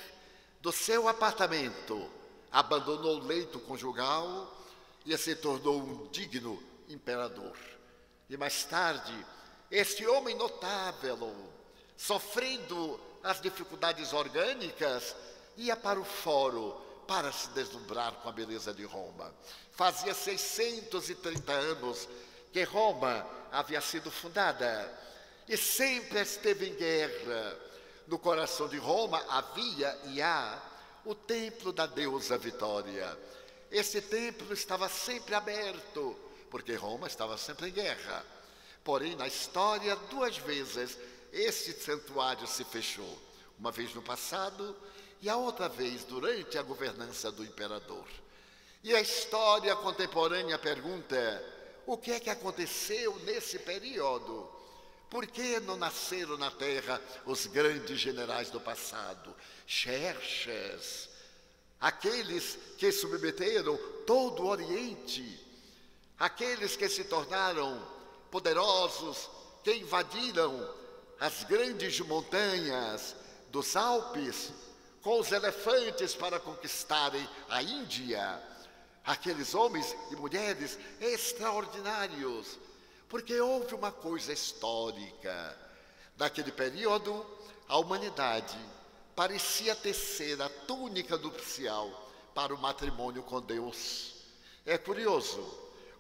[0.59, 2.09] do seu apartamento,
[2.51, 4.57] abandonou o leito conjugal
[5.05, 7.57] e se tornou um digno imperador.
[8.29, 9.13] E mais tarde,
[9.71, 11.33] este homem notável,
[11.95, 15.15] sofrendo as dificuldades orgânicas,
[15.55, 16.71] ia para o fórum
[17.07, 19.33] para se deslumbrar com a beleza de Roma.
[19.71, 22.07] Fazia 630 anos
[22.51, 24.99] que Roma havia sido fundada
[25.47, 27.57] e sempre esteve em guerra.
[28.07, 30.61] No coração de Roma havia e há
[31.05, 33.17] o templo da deusa Vitória.
[33.71, 36.17] Esse templo estava sempre aberto,
[36.49, 38.25] porque Roma estava sempre em guerra.
[38.83, 40.97] Porém, na história, duas vezes
[41.31, 43.17] esse santuário se fechou.
[43.57, 44.75] Uma vez no passado
[45.21, 48.07] e a outra vez durante a governança do imperador.
[48.83, 51.43] E a história contemporânea pergunta:
[51.85, 54.49] o que é que aconteceu nesse período?
[55.09, 59.35] Por que não nasceram na terra os grandes generais do passado?
[59.67, 61.09] Xerxes,
[61.79, 65.39] aqueles que submeteram todo o Oriente,
[66.17, 68.00] aqueles que se tornaram
[68.31, 69.29] poderosos
[69.63, 70.73] que invadiram
[71.19, 73.15] as grandes montanhas
[73.51, 74.51] dos Alpes
[75.01, 78.41] com os elefantes para conquistarem a Índia.
[79.03, 82.57] Aqueles homens e mulheres extraordinários,
[83.09, 85.57] porque houve uma coisa histórica.
[86.17, 87.25] Naquele período,
[87.67, 88.57] a humanidade
[89.15, 91.89] parecia tecer a túnica nupcial
[92.33, 94.13] para o matrimônio com Deus.
[94.65, 95.43] É curioso,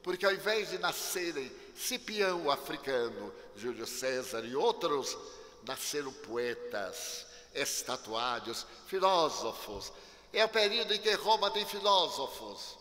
[0.03, 5.17] porque ao invés de nascerem Cipião o africano, Júlio César e outros,
[5.63, 9.91] nasceram poetas, estatuários, filósofos.
[10.31, 12.77] É o período em que Roma tem filósofos.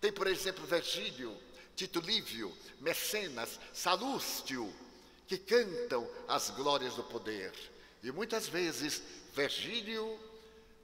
[0.00, 1.38] Tem, por exemplo, Virgílio,
[1.76, 4.74] Tito Lívio, Mecenas, Salústio,
[5.28, 7.52] que cantam as glórias do poder.
[8.02, 9.02] E muitas vezes
[9.34, 10.18] Virgílio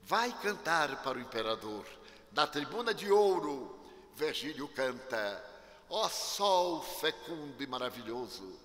[0.03, 1.85] vai cantar para o imperador.
[2.31, 3.79] Da tribuna de ouro,
[4.15, 5.52] Virgílio canta:
[5.95, 8.59] Ó sol fecundo e maravilhoso,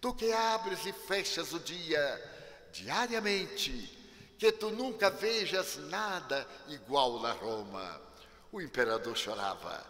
[0.00, 3.96] tu que abres e fechas o dia diariamente,
[4.36, 8.02] que tu nunca vejas nada igual na Roma.
[8.50, 9.86] O imperador chorava.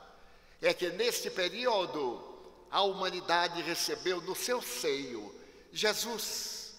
[0.60, 2.22] É que neste período
[2.70, 5.34] a humanidade recebeu no seu seio
[5.72, 6.74] Jesus.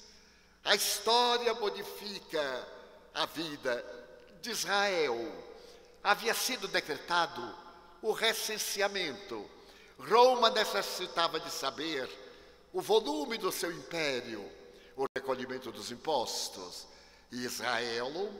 [0.63, 2.67] A história modifica
[3.11, 3.83] a vida
[4.39, 5.17] de Israel.
[6.03, 7.57] Havia sido decretado
[8.03, 9.54] o recenseamento.
[9.97, 12.09] Roma necessitava de saber
[12.73, 14.43] o volume do seu império,
[14.95, 16.87] o recolhimento dos impostos.
[17.31, 18.31] E Israel,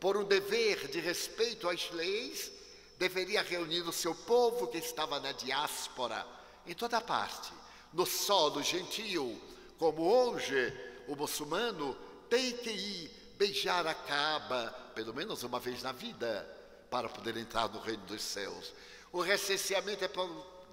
[0.00, 2.52] por um dever de respeito às leis,
[2.98, 6.26] deveria reunir o seu povo que estava na diáspora,
[6.66, 7.52] em toda parte,
[7.92, 9.40] no solo gentil,
[9.78, 10.72] como hoje
[11.06, 11.96] o muçulmano
[12.28, 16.48] tem que ir beijar a Caba, pelo menos uma vez na vida,
[16.90, 18.72] para poder entrar no reino dos céus.
[19.12, 20.08] O recenseamento é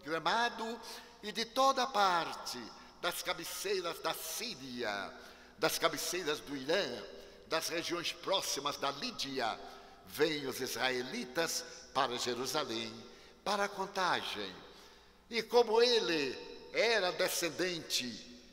[0.01, 0.79] programado
[1.23, 2.59] e de toda parte,
[3.01, 5.11] das cabeceiras da Síria,
[5.57, 7.03] das cabeceiras do Irã,
[7.47, 9.59] das regiões próximas da Lídia,
[10.07, 12.93] vêm os israelitas para Jerusalém,
[13.43, 14.53] para a contagem.
[15.29, 16.37] E como ele
[16.73, 18.07] era descendente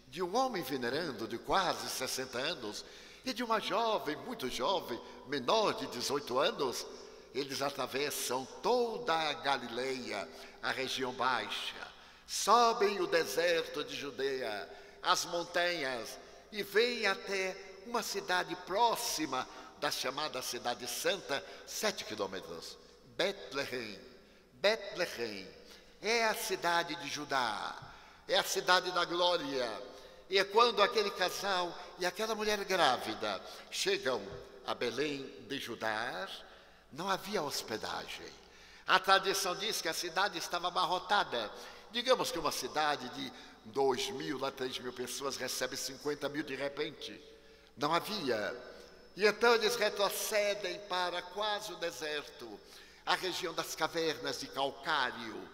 [0.08, 2.84] de um homem venerando de quase 60 anos
[3.24, 6.87] e de uma jovem, muito jovem, menor de 18 anos,
[7.34, 10.28] eles atravessam toda a Galileia,
[10.62, 11.88] a região baixa,
[12.26, 14.68] sobem o deserto de Judeia,
[15.02, 16.18] as montanhas
[16.50, 19.48] e vêm até uma cidade próxima
[19.80, 22.76] da chamada Cidade Santa, sete quilômetros.
[23.16, 23.98] Betlehem.
[24.54, 25.48] Betlehem
[26.02, 27.76] é a cidade de Judá,
[28.26, 29.70] é a cidade da glória.
[30.30, 34.20] E é quando aquele casal e aquela mulher grávida chegam
[34.66, 36.28] a Belém de Judá,
[36.92, 38.27] não havia hospedagem.
[38.87, 41.51] A tradição diz que a cidade estava abarrotada.
[41.90, 43.33] Digamos que uma cidade de
[43.66, 47.20] dois mil a três mil pessoas recebe 50 mil de repente.
[47.77, 48.57] Não havia.
[49.16, 52.59] E então eles retrocedem para quase o deserto
[53.09, 55.48] a região das cavernas de calcário,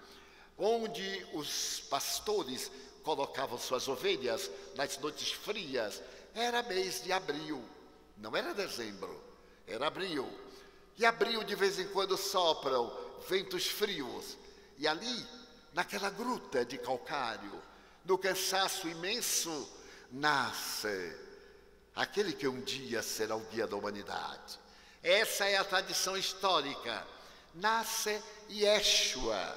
[0.58, 2.68] onde os pastores
[3.04, 6.02] colocavam suas ovelhas nas noites frias.
[6.34, 7.64] Era mês de abril,
[8.16, 9.22] não era dezembro,
[9.68, 10.28] era abril.
[10.96, 12.92] E abril de vez em quando sopram
[13.28, 14.36] ventos frios.
[14.78, 15.26] E ali,
[15.72, 17.62] naquela gruta de calcário,
[18.04, 19.68] no cansaço imenso,
[20.10, 21.16] nasce
[21.94, 24.58] aquele que um dia será o guia da humanidade.
[25.02, 27.06] Essa é a tradição histórica
[27.54, 29.56] nasce Yeshua,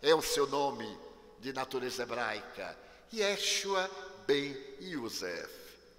[0.00, 0.98] é o seu nome
[1.40, 2.76] de natureza hebraica.
[3.12, 3.90] Yeshua
[4.26, 5.50] ben Yosef,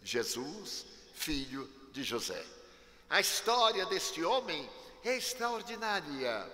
[0.03, 2.43] Jesus, filho de José.
[3.09, 4.67] A história deste homem
[5.03, 6.51] é extraordinária,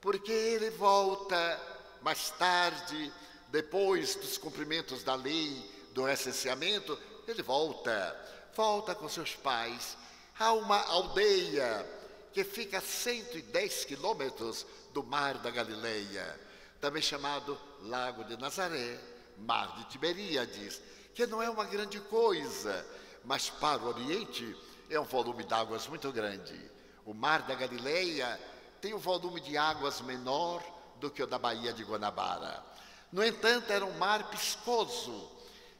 [0.00, 1.60] porque ele volta
[2.02, 3.12] mais tarde,
[3.48, 8.14] depois dos cumprimentos da lei, do recenseamento, ele volta,
[8.54, 9.96] volta com seus pais
[10.38, 11.86] a uma aldeia
[12.32, 16.38] que fica a 110 quilômetros do Mar da Galileia,
[16.80, 19.00] também chamado Lago de Nazaré,
[19.38, 20.82] Mar de Tiberíades,
[21.14, 22.86] que não é uma grande coisa,
[23.24, 24.54] mas para o Oriente
[24.90, 26.58] é um volume de águas muito grande.
[27.04, 28.38] O Mar da Galileia
[28.80, 30.62] tem um volume de águas menor
[31.00, 32.64] do que o da Baía de Guanabara.
[33.12, 35.30] No entanto, era um mar piscoso.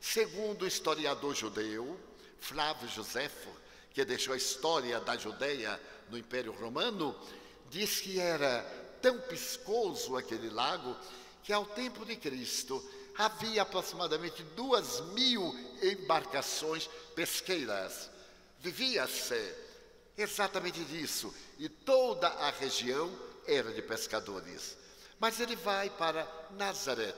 [0.00, 1.98] Segundo o historiador judeu,
[2.38, 3.50] Flávio Josefo,
[3.92, 7.16] que deixou a história da Judeia no Império Romano,
[7.70, 8.62] diz que era
[9.00, 10.96] tão piscoso aquele lago
[11.42, 12.84] que ao tempo de Cristo
[13.16, 18.10] havia aproximadamente duas mil embarcações pesqueiras.
[18.66, 19.54] Vivia-se
[20.18, 24.76] exatamente disso e toda a região era de pescadores.
[25.20, 27.14] Mas ele vai para Nazaré,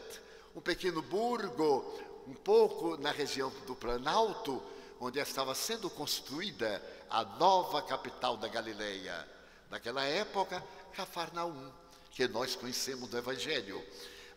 [0.54, 4.62] um pequeno burgo, um pouco na região do Planalto,
[5.00, 9.26] onde estava sendo construída a nova capital da Galileia.
[9.70, 11.72] Naquela época, Cafarnaum,
[12.10, 13.82] que nós conhecemos do Evangelho.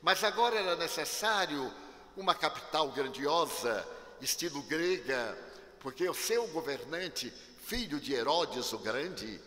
[0.01, 1.73] Mas agora era necessário
[2.15, 3.85] uma capital grandiosa,
[4.21, 5.50] estilo grega,
[5.81, 7.33] porque o seu governante,
[7.65, 9.41] filho de Herodes o Grande,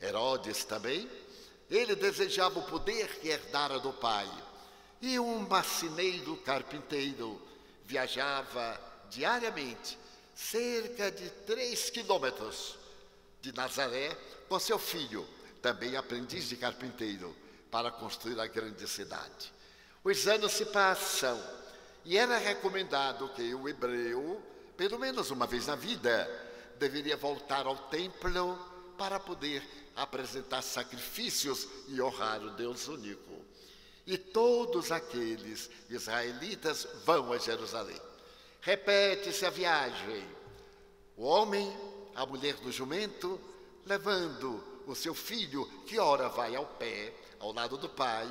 [0.00, 1.10] Herodes também,
[1.70, 4.30] ele desejava o poder que herdara do pai.
[5.00, 7.40] E um marceneiro carpinteiro
[7.84, 8.78] viajava
[9.10, 9.98] diariamente
[10.34, 12.78] cerca de três quilômetros
[13.40, 14.16] de Nazaré,
[14.48, 15.26] com seu filho,
[15.60, 17.34] também aprendiz de carpinteiro,
[17.70, 19.52] para construir a grande cidade.
[20.04, 21.40] Os anos se passam
[22.04, 24.42] e era recomendado que o hebreu,
[24.82, 26.28] pelo menos uma vez na vida,
[26.76, 28.58] deveria voltar ao templo
[28.98, 29.62] para poder
[29.94, 33.44] apresentar sacrifícios e honrar o Deus único.
[34.04, 37.96] E todos aqueles israelitas vão a Jerusalém.
[38.60, 40.26] Repete-se a viagem.
[41.16, 41.72] O homem,
[42.16, 43.40] a mulher do jumento,
[43.86, 48.28] levando o seu filho, que ora vai ao pé, ao lado do pai,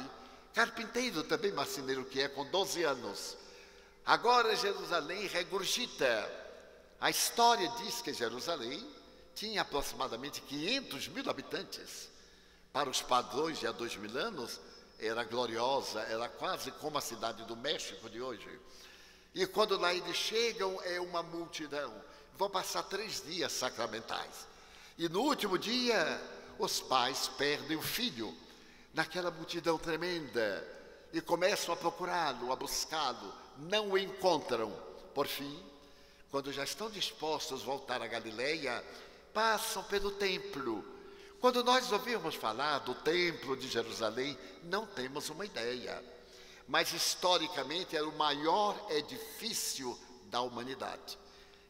[0.54, 3.38] carpinteiro também marceneiro que é, com 12 anos.
[4.06, 6.41] Agora Jerusalém regurgita.
[7.02, 8.88] A história diz que Jerusalém
[9.34, 12.08] tinha aproximadamente 500 mil habitantes.
[12.72, 14.60] Para os padrões de há dois mil anos,
[15.00, 18.48] era gloriosa, era quase como a cidade do México de hoje.
[19.34, 21.92] E quando lá eles chegam, é uma multidão.
[22.38, 24.48] Vão passar três dias sacramentais.
[24.96, 26.22] E no último dia,
[26.60, 28.32] os pais perdem o filho
[28.94, 30.64] naquela multidão tremenda
[31.12, 33.34] e começam a procurá-lo, a buscá-lo.
[33.58, 34.72] Não o encontram.
[35.16, 35.71] Por fim,
[36.32, 38.84] quando já estão dispostos a voltar a Galileia,
[39.34, 40.84] passam pelo templo
[41.42, 46.00] quando nós ouvimos falar do Templo de Jerusalém, não temos uma ideia.
[46.68, 51.18] Mas historicamente era o maior edifício da humanidade.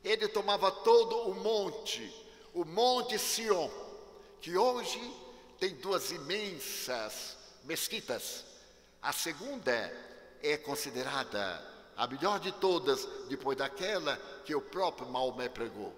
[0.03, 2.13] Ele tomava todo o monte,
[2.53, 3.71] o Monte Sion,
[4.41, 4.99] que hoje
[5.57, 8.43] tem duas imensas mesquitas.
[9.01, 9.71] A segunda
[10.43, 11.65] é considerada
[12.01, 15.93] a melhor de todas, depois daquela que o próprio Maomé pregou.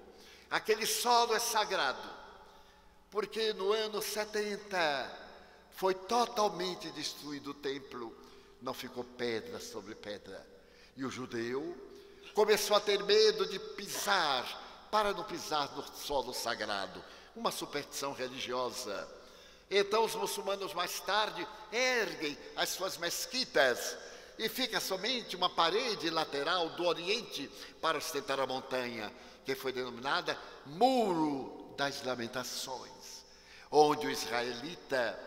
[0.51, 2.10] Aquele solo é sagrado
[3.10, 5.20] porque no ano 70
[5.72, 8.14] foi totalmente destruído o templo,
[8.62, 10.45] não ficou pedra sobre pedra.
[10.97, 11.74] E o judeu
[12.34, 17.01] começou a ter medo de pisar, para não pisar no solo sagrado,
[17.34, 19.08] uma superstição religiosa.
[19.72, 23.95] Então os muçulmanos mais tarde erguem as suas mesquitas
[24.38, 27.50] e fica somente uma parede lateral do Oriente
[27.82, 29.12] para ostentar a montanha,
[29.46, 33.24] que foi denominada Muro das Lamentações
[33.76, 35.20] onde o israelita,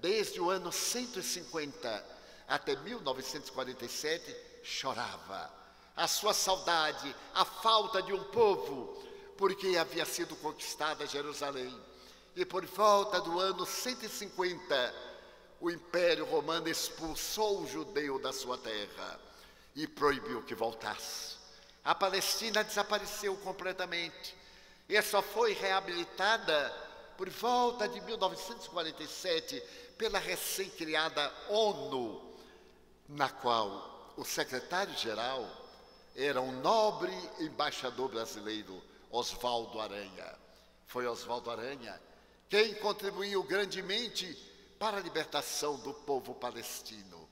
[0.00, 2.06] desde o ano 150
[2.48, 5.52] até 1947, chorava.
[5.94, 9.04] A sua saudade, a falta de um povo,
[9.36, 11.78] porque havia sido conquistada Jerusalém.
[12.34, 14.94] E por volta do ano 150,
[15.60, 19.20] o Império Romano expulsou o judeu da sua terra
[19.76, 21.36] e proibiu que voltasse.
[21.84, 24.34] A Palestina desapareceu completamente
[24.88, 26.74] e só foi reabilitada
[27.16, 29.62] por volta de 1947,
[29.98, 32.34] pela recém-criada ONU,
[33.08, 35.46] na qual o secretário-geral
[36.16, 40.34] era um nobre embaixador brasileiro, Oswaldo Aranha.
[40.86, 42.00] Foi Oswaldo Aranha
[42.50, 44.36] quem contribuiu grandemente
[44.80, 47.28] para a libertação do povo palestino.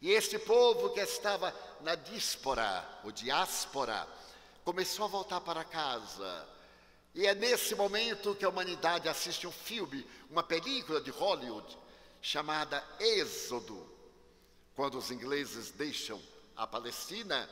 [0.00, 4.08] E este povo que estava na díspora, ou diáspora,
[4.64, 6.48] começou a voltar para casa
[7.12, 11.76] e é nesse momento que a humanidade assiste um filme, uma película de Hollywood,
[12.22, 13.84] chamada Êxodo,
[14.76, 16.22] quando os ingleses deixam
[16.56, 17.50] a Palestina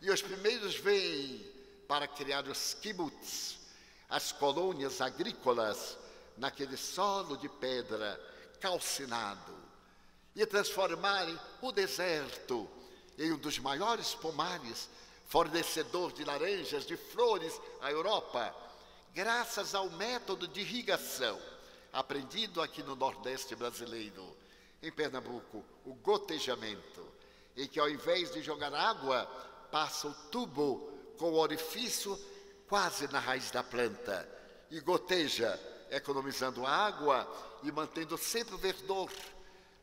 [0.00, 1.44] e os primeiros vêm
[1.88, 3.58] para criar os kibbutz,
[4.08, 5.98] as colônias agrícolas,
[6.38, 8.31] naquele solo de pedra
[8.62, 9.52] calcinado,
[10.34, 12.66] e transformarem o deserto
[13.18, 14.88] em um dos maiores pomares,
[15.26, 18.62] fornecedor de laranjas, de flores à Europa
[19.14, 21.38] graças ao método de irrigação
[21.92, 24.34] aprendido aqui no Nordeste brasileiro,
[24.82, 27.06] em Pernambuco, o gotejamento,
[27.54, 29.26] em que ao invés de jogar água,
[29.70, 32.18] passa o tubo com o orifício
[32.66, 34.26] quase na raiz da planta
[34.70, 35.60] e goteja,
[35.92, 37.28] economizando água
[37.62, 39.10] e mantendo sempre o verdor.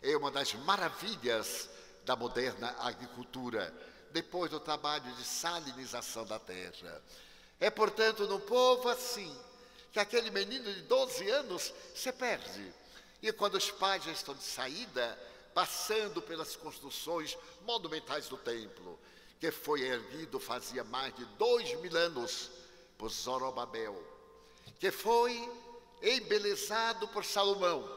[0.01, 1.69] É uma das maravilhas
[2.03, 3.73] da moderna agricultura,
[4.11, 7.01] depois do trabalho de salinização da terra.
[7.59, 9.33] É, portanto, no povo assim,
[9.91, 12.73] que aquele menino de 12 anos se perde.
[13.21, 15.17] E quando os pais já estão de saída,
[15.53, 18.99] passando pelas construções monumentais do templo,
[19.39, 22.49] que foi erguido fazia mais de dois mil anos
[22.97, 24.01] por Zorobabel,
[24.79, 25.49] que foi
[26.01, 27.87] embelezado por Salomão,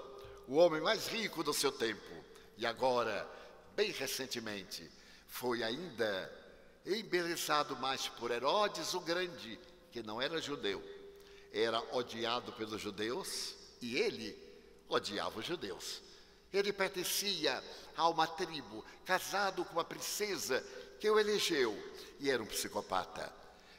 [0.46, 2.24] o homem mais rico do seu tempo,
[2.56, 3.28] e agora,
[3.74, 4.90] bem recentemente,
[5.28, 6.30] foi ainda
[6.84, 9.58] embelezado mais por Herodes o Grande,
[9.90, 10.82] que não era judeu,
[11.52, 14.36] era odiado pelos judeus e ele
[14.88, 16.02] odiava os judeus.
[16.52, 17.62] Ele pertencia
[17.96, 20.62] a uma tribo, casado com uma princesa
[21.00, 21.76] que o elegeu
[22.20, 23.32] e era um psicopata.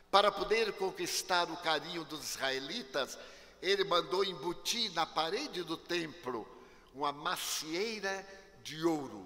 [0.10, 3.18] Para poder conquistar o carinho dos israelitas,
[3.64, 6.46] ele mandou embutir na parede do templo
[6.94, 8.28] uma macieira
[8.62, 9.26] de ouro,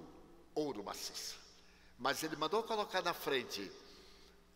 [0.53, 1.39] ouro maciço.
[1.97, 3.71] Mas ele mandou colocar na frente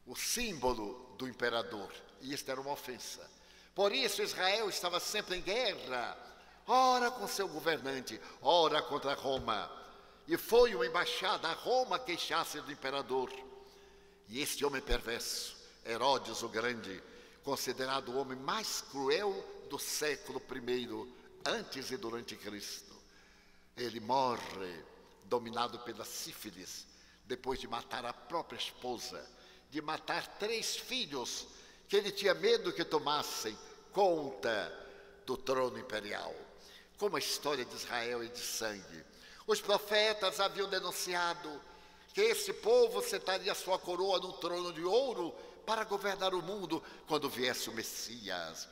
[0.06, 3.28] o símbolo do imperador, e isto era uma ofensa.
[3.74, 6.16] Por isso Israel estava sempre em guerra,
[6.68, 9.68] ora com seu governante, ora contra Roma.
[10.28, 13.32] E foi uma embaixada a Roma queixar-se do imperador.
[14.30, 17.02] E este homem perverso, Herodes o Grande,
[17.44, 21.14] considerado o homem mais cruel do século I,
[21.46, 22.94] antes e durante Cristo,
[23.78, 24.84] ele morre
[25.24, 26.86] dominado pela sífilis,
[27.26, 29.26] depois de matar a própria esposa,
[29.70, 31.48] de matar três filhos
[31.88, 33.58] que ele tinha medo que tomassem
[33.94, 34.78] conta
[35.26, 36.36] do trono imperial.
[36.98, 39.06] Como a história de Israel e de sangue.
[39.48, 41.50] Os profetas haviam denunciado
[42.14, 45.34] que esse povo sentaria sua coroa no trono de ouro
[45.66, 48.68] para governar o mundo quando viesse o Messias.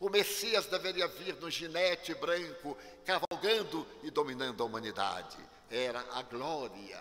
[0.00, 5.36] O Messias deveria vir no ginete branco, cavalgando e dominando a humanidade.
[5.70, 6.98] Era a glória.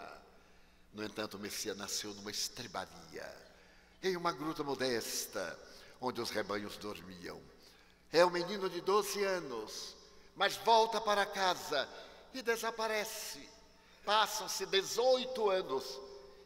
[0.94, 3.34] No entanto, o Messias nasceu numa estrebaria,
[4.04, 5.58] em uma gruta modesta,
[6.02, 7.42] onde os rebanhos dormiam.
[8.12, 9.96] É um menino de 12 anos,
[10.36, 11.88] mas volta para casa
[12.34, 13.48] e desaparece.
[14.04, 16.00] Passam-se 18 anos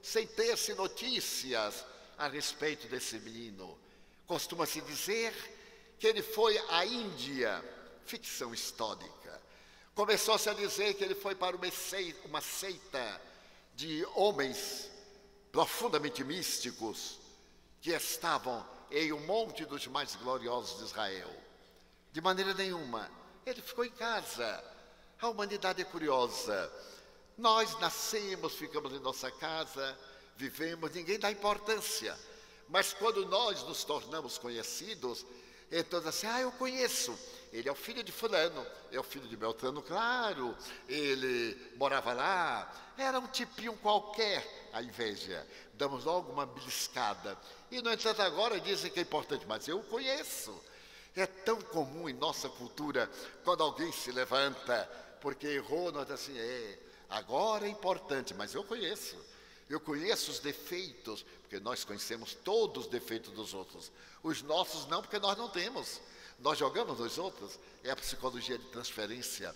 [0.03, 1.83] sem ter-se notícias
[2.15, 3.75] a respeito desse menino.
[4.27, 5.33] Costuma-se dizer
[6.03, 7.63] que ele foi à Índia,
[8.05, 9.41] ficção histórica.
[9.95, 13.21] Começou-se a dizer que ele foi para uma seita, uma seita
[13.73, 14.91] de homens
[15.49, 17.19] profundamente místicos
[17.79, 21.33] que estavam em um monte dos mais gloriosos de Israel.
[22.11, 23.09] De maneira nenhuma,
[23.45, 24.61] ele ficou em casa.
[25.21, 26.69] A humanidade é curiosa.
[27.37, 29.97] Nós nascemos, ficamos em nossa casa,
[30.35, 32.19] vivemos, ninguém dá importância.
[32.67, 35.25] Mas quando nós nos tornamos conhecidos,
[35.72, 37.18] então assim, ah, eu conheço.
[37.51, 40.57] Ele é o filho de fulano, é o filho de Beltrano, claro.
[40.89, 42.93] Ele morava lá.
[42.97, 45.45] Era um tipinho qualquer, a inveja.
[45.76, 47.38] Damos logo uma beliscada.
[47.70, 50.59] E, no entanto, agora dizem que é importante, mas eu conheço.
[51.16, 53.09] É tão comum em nossa cultura,
[53.43, 54.89] quando alguém se levanta
[55.22, 59.16] porque errou, nós assim, é, agora é importante, mas eu conheço.
[59.70, 63.91] Eu conheço os defeitos, porque nós conhecemos todos os defeitos dos outros.
[64.22, 66.01] Os nossos não, porque nós não temos.
[66.39, 67.57] Nós jogamos nos outros.
[67.84, 69.55] É a psicologia de transferência.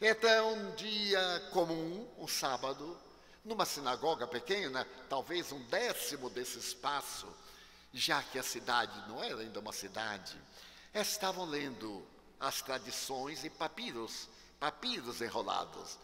[0.00, 2.98] Então, um dia comum, um sábado,
[3.44, 7.26] numa sinagoga pequena, talvez um décimo desse espaço,
[7.92, 10.36] já que a cidade não era ainda uma cidade,
[10.94, 12.04] estavam lendo
[12.40, 14.28] as tradições e papiros,
[14.58, 15.98] papiros enrolados.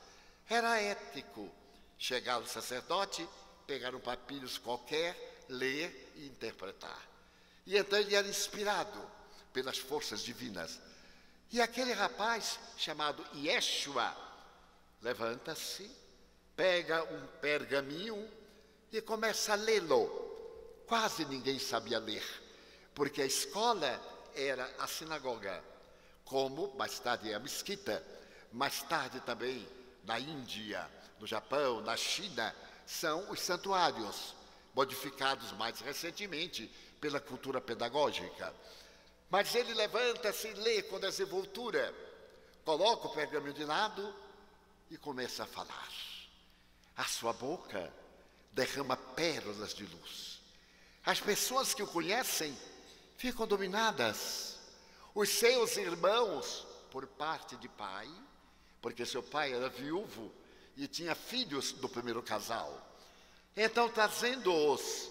[0.48, 1.50] Era ético
[1.98, 3.28] chegar o sacerdote,
[3.66, 7.06] pegar um papyrus qualquer, ler e interpretar.
[7.66, 9.00] E então ele era inspirado
[9.52, 10.80] pelas forças divinas.
[11.50, 14.16] E aquele rapaz chamado Yeshua
[15.02, 15.90] levanta-se,
[16.54, 18.30] pega um pergaminho
[18.92, 20.26] e começa a lê-lo.
[20.86, 22.24] Quase ninguém sabia ler,
[22.94, 24.00] porque a escola
[24.34, 25.62] era a sinagoga,
[26.24, 28.02] como mais tarde é a mesquita,
[28.52, 29.66] mais tarde também
[30.04, 30.88] na Índia,
[31.20, 32.54] no Japão, na China,
[32.86, 34.34] são os santuários,
[34.74, 36.68] modificados mais recentemente
[37.00, 38.54] pela cultura pedagógica.
[39.30, 41.94] Mas ele levanta-se e lê com desenvoltura,
[42.64, 44.14] coloca o pergaminho de lado
[44.90, 45.88] e começa a falar.
[46.96, 47.92] A sua boca
[48.52, 50.40] derrama pérolas de luz.
[51.04, 52.56] As pessoas que o conhecem
[53.16, 54.58] ficam dominadas.
[55.14, 58.08] Os seus irmãos, por parte de pai,
[58.80, 60.32] porque seu pai era viúvo
[60.78, 62.72] e tinha filhos do primeiro casal.
[63.56, 65.10] Então, trazendo-os,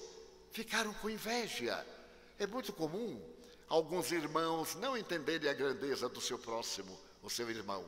[0.52, 1.86] ficaram com inveja.
[2.40, 3.22] É muito comum
[3.68, 7.86] alguns irmãos não entenderem a grandeza do seu próximo, o seu irmão.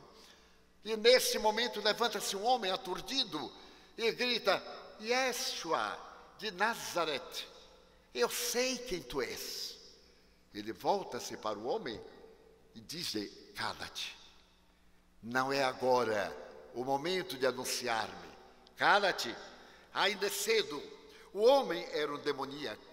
[0.84, 3.50] E nesse momento levanta-se um homem aturdido
[3.98, 4.62] e grita:
[5.00, 5.98] Yeshua
[6.38, 7.22] de Nazaré,
[8.14, 9.78] eu sei quem tu és.
[10.54, 12.00] Ele volta-se para o homem
[12.76, 14.18] e diz-lhe: Cala-te,
[15.24, 18.30] não é agora o momento de anunciar-me.
[18.78, 19.36] Cala-te,
[19.94, 20.82] ainda é cedo.
[21.34, 22.84] O homem era um demoníaco.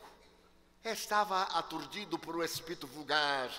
[0.84, 3.50] Estava aturdido por um espírito vulgar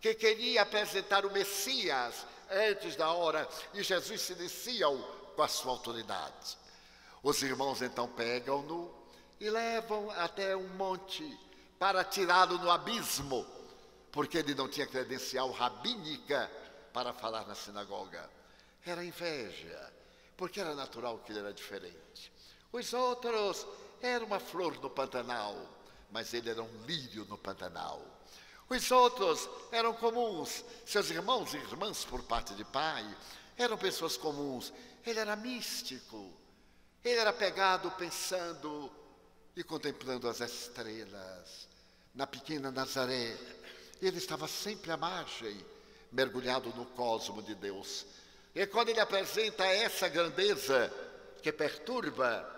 [0.00, 4.98] que queria apresentar o Messias antes da hora e Jesus se inicia-o
[5.34, 6.58] com a sua autoridade.
[7.22, 8.92] Os irmãos então pegam-no
[9.38, 11.38] e levam até um monte
[11.78, 13.46] para tirá-lo no abismo,
[14.10, 16.50] porque ele não tinha credencial rabínica
[16.92, 18.28] para falar na sinagoga.
[18.84, 19.92] Era inveja,
[20.36, 22.32] porque era natural que ele era diferente.
[22.72, 23.66] Os outros
[24.00, 25.56] eram uma flor no Pantanal,
[26.10, 28.04] mas ele era um lírio no Pantanal.
[28.68, 33.04] Os outros eram comuns, seus irmãos e irmãs por parte de pai
[33.60, 34.72] eram pessoas comuns.
[35.04, 36.32] Ele era místico,
[37.04, 38.90] ele era pegado pensando
[39.54, 41.68] e contemplando as estrelas.
[42.14, 43.36] Na pequena Nazaré,
[44.00, 45.62] ele estava sempre à margem
[46.10, 48.06] mergulhado no cosmo de Deus.
[48.54, 50.92] E quando ele apresenta essa grandeza
[51.42, 52.48] que perturba,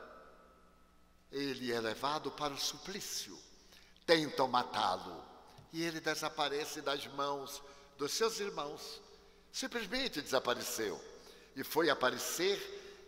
[1.30, 3.38] ele é levado para o suplício.
[4.06, 5.24] Tentam matá-lo
[5.72, 7.62] e ele desaparece das mãos
[7.96, 9.00] dos seus irmãos.
[9.52, 11.02] Simplesmente desapareceu.
[11.54, 12.58] E foi aparecer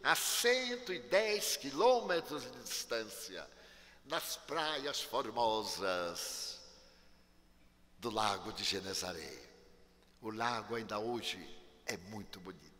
[0.02, 3.48] a 110 quilômetros de distância,
[4.04, 6.60] nas praias formosas
[7.98, 9.42] do lago de Genezaré.
[10.20, 11.38] O lago ainda hoje
[11.86, 12.73] é muito bonito.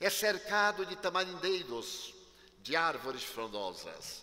[0.00, 2.14] É cercado de tamarindeiros,
[2.60, 4.22] de árvores frondosas.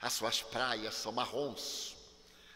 [0.00, 1.94] As suas praias são marrons,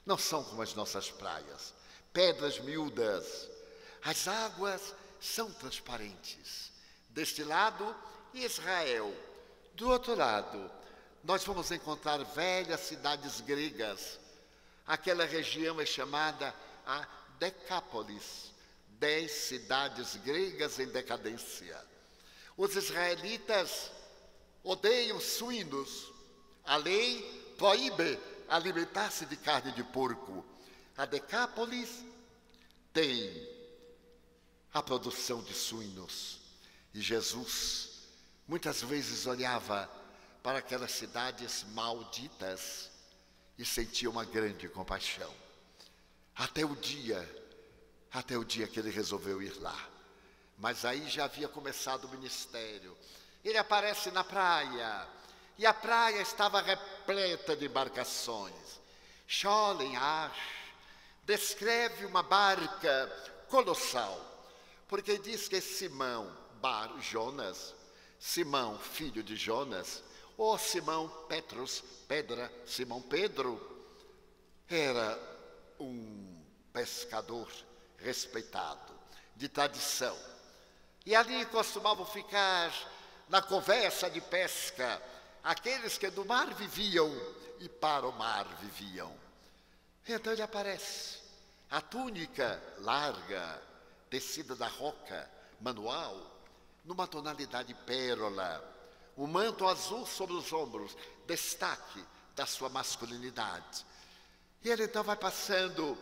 [0.04, 1.72] não são como as nossas praias,
[2.12, 3.48] pedras miúdas.
[4.02, 6.72] As águas são transparentes.
[7.08, 7.94] Deste lado,
[8.34, 9.14] Israel.
[9.74, 10.70] Do outro lado,
[11.22, 14.18] nós vamos encontrar velhas cidades gregas.
[14.86, 16.54] Aquela região é chamada
[16.86, 17.06] a
[17.38, 18.52] Decápolis,
[18.88, 21.76] dez cidades gregas em decadência.
[22.56, 23.90] Os israelitas
[24.64, 26.12] odeiam suínos.
[26.64, 30.44] A lei proíbe alimentar-se de carne de porco.
[30.96, 32.04] A Decápolis
[32.92, 33.48] tem
[34.72, 36.38] a produção de suínos.
[36.94, 38.08] E Jesus
[38.48, 39.90] muitas vezes olhava
[40.42, 42.90] para aquelas cidades malditas
[43.58, 45.32] e sentia uma grande compaixão.
[46.34, 47.20] Até o dia,
[48.12, 49.95] até o dia que ele resolveu ir lá.
[50.58, 52.96] Mas aí já havia começado o ministério.
[53.44, 55.06] Ele aparece na praia,
[55.58, 58.80] e a praia estava repleta de embarcações.
[59.26, 60.36] Scholem Ash
[61.24, 64.20] descreve uma barca colossal,
[64.88, 67.74] porque diz que Simão, Bar Jonas,
[68.18, 70.02] Simão, filho de Jonas,
[70.36, 73.60] ou Simão Petrus, Pedra, Simão Pedro,
[74.68, 75.18] era
[75.78, 76.42] um
[76.72, 77.48] pescador
[77.98, 78.92] respeitado,
[79.34, 80.16] de tradição.
[81.06, 82.72] E ali costumavam ficar
[83.28, 85.00] na conversa de pesca
[85.42, 87.08] aqueles que do mar viviam
[87.60, 89.16] e para o mar viviam.
[90.08, 91.20] Então ele aparece,
[91.70, 93.62] a túnica larga,
[94.10, 95.30] tecida da roca,
[95.60, 96.20] manual,
[96.84, 98.62] numa tonalidade pérola,
[99.16, 102.04] o manto azul sobre os ombros, destaque
[102.34, 103.86] da sua masculinidade.
[104.64, 105.96] E ele então vai passando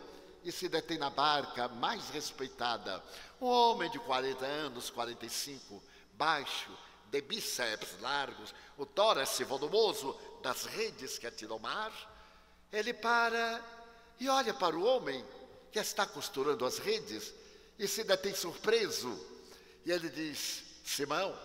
[0.45, 3.03] e se detém na barca mais respeitada.
[3.41, 5.83] Um homem de 40 anos, 45,
[6.13, 6.71] baixo,
[7.09, 11.91] de bíceps largos, o tórax volumoso das redes que atira ao mar.
[12.71, 13.59] Ele para
[14.19, 15.25] e olha para o homem
[15.71, 17.33] que está costurando as redes
[17.79, 19.19] e se detém surpreso.
[19.83, 21.35] E ele diz: Simão,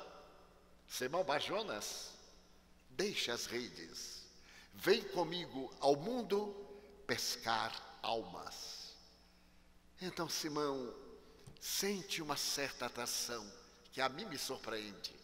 [0.87, 2.11] Simão Bajonas,
[2.91, 4.27] deixa as redes,
[4.75, 6.55] vem comigo ao mundo
[7.07, 7.73] pescar
[8.03, 8.80] almas.
[10.01, 10.95] Então Simão
[11.61, 13.47] sente uma certa atração
[13.93, 15.15] que a mim me surpreende.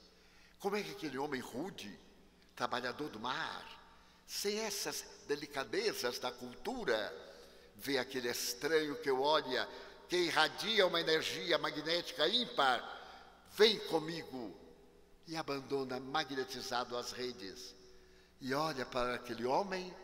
[0.59, 1.99] Como é que aquele homem rude,
[2.55, 3.65] trabalhador do mar,
[4.27, 7.15] sem essas delicadezas da cultura,
[7.77, 9.69] vê aquele estranho que olha,
[10.09, 12.83] que irradia uma energia magnética ímpar,
[13.53, 14.55] vem comigo
[15.27, 17.75] e abandona magnetizado as redes
[18.41, 19.95] e olha para aquele homem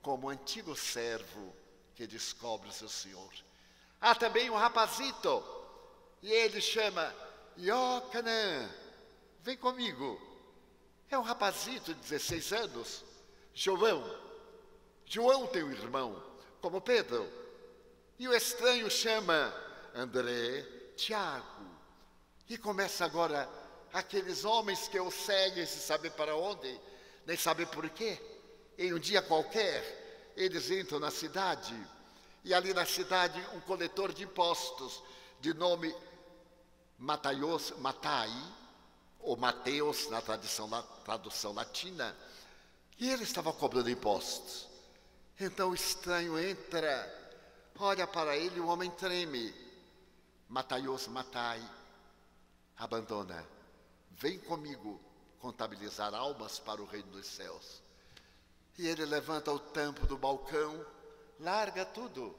[0.00, 1.54] como um antigo servo
[1.94, 3.32] que descobre seu senhor.
[4.02, 5.42] Há também um rapazito
[6.20, 7.14] e ele chama
[7.56, 8.68] Iocanã
[9.42, 10.20] vem comigo.
[11.10, 13.04] É um rapazito de 16 anos,
[13.52, 14.02] João.
[15.04, 16.22] João tem um irmão,
[16.60, 17.28] como Pedro.
[18.18, 19.54] E o estranho chama
[19.94, 20.62] André,
[20.96, 21.66] Tiago.
[22.48, 23.48] E começa agora
[23.92, 26.80] aqueles homens que o seguem sem saber para onde,
[27.26, 28.18] nem saber por quê.
[28.78, 31.74] Em um dia qualquer, eles entram na cidade.
[32.44, 35.02] E ali na cidade, um coletor de impostos,
[35.40, 35.94] de nome
[36.98, 38.30] Mataios, Matai,
[39.20, 42.16] ou Mateus, na tradição, na tradução latina,
[42.98, 44.68] e ele estava cobrando impostos.
[45.38, 47.40] Então o estranho entra,
[47.78, 49.54] olha para ele, o homem treme.
[50.48, 51.62] Mataios, matai,
[52.76, 53.46] abandona.
[54.10, 55.00] Vem comigo
[55.40, 57.82] contabilizar almas para o reino dos céus.
[58.78, 60.84] E ele levanta o tampo do balcão,
[61.40, 62.34] larga tudo.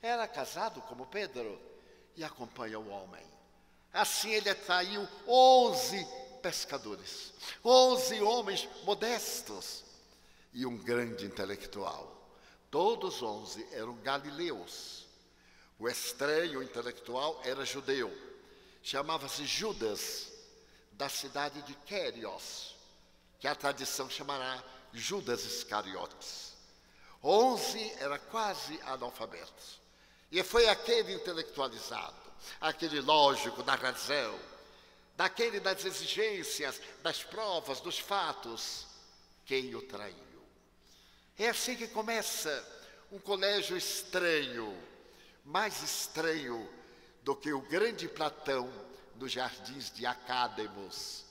[0.00, 1.60] Era casado como Pedro
[2.16, 3.24] e acompanha o homem.
[3.92, 6.06] Assim ele atraiu onze
[6.42, 7.32] pescadores,
[7.64, 9.84] onze homens modestos
[10.52, 12.16] e um grande intelectual.
[12.70, 15.06] Todos onze eram galileus.
[15.78, 18.12] O estranho intelectual era judeu.
[18.82, 20.32] Chamava-se Judas,
[20.92, 22.74] da cidade de Quérios,
[23.38, 26.57] que a tradição chamará Judas Iscariotes.
[27.22, 29.80] Onze era quase analfabetos.
[30.30, 32.28] E foi aquele intelectualizado
[32.60, 34.38] aquele lógico da razão,
[35.16, 38.86] daquele das exigências, das provas, dos fatos,
[39.44, 40.16] quem o traiu.
[41.38, 42.66] É assim que começa
[43.12, 44.76] um colégio estranho,
[45.44, 46.68] mais estranho
[47.22, 48.70] do que o grande Platão
[49.16, 51.24] nos jardins de Acádemos,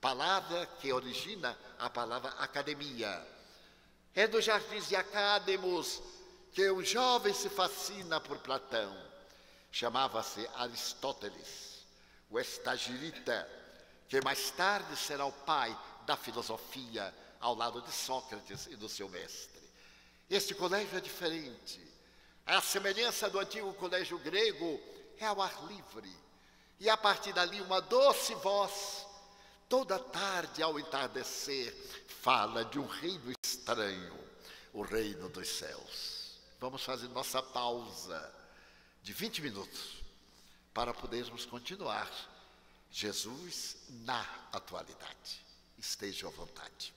[0.00, 3.31] palavra que origina a palavra academia.
[4.14, 6.02] É do Jardins de Academos
[6.52, 8.94] que um jovem se fascina por Platão.
[9.70, 11.86] Chamava-se Aristóteles,
[12.28, 13.48] o estagirita,
[14.08, 19.08] que mais tarde será o pai da filosofia ao lado de Sócrates e do seu
[19.08, 19.62] mestre.
[20.28, 21.80] Este colégio é diferente.
[22.44, 24.78] A semelhança do antigo colégio grego
[25.18, 26.14] é ao ar livre.
[26.78, 29.06] E a partir dali, uma doce voz,
[29.72, 31.74] toda tarde ao entardecer,
[32.20, 34.14] fala de um reino estranho,
[34.70, 36.38] o reino dos céus.
[36.60, 38.34] Vamos fazer nossa pausa
[39.02, 40.02] de 20 minutos
[40.74, 42.06] para podermos continuar
[42.90, 44.20] Jesus na
[44.52, 45.42] atualidade.
[45.78, 46.92] Esteja à vontade.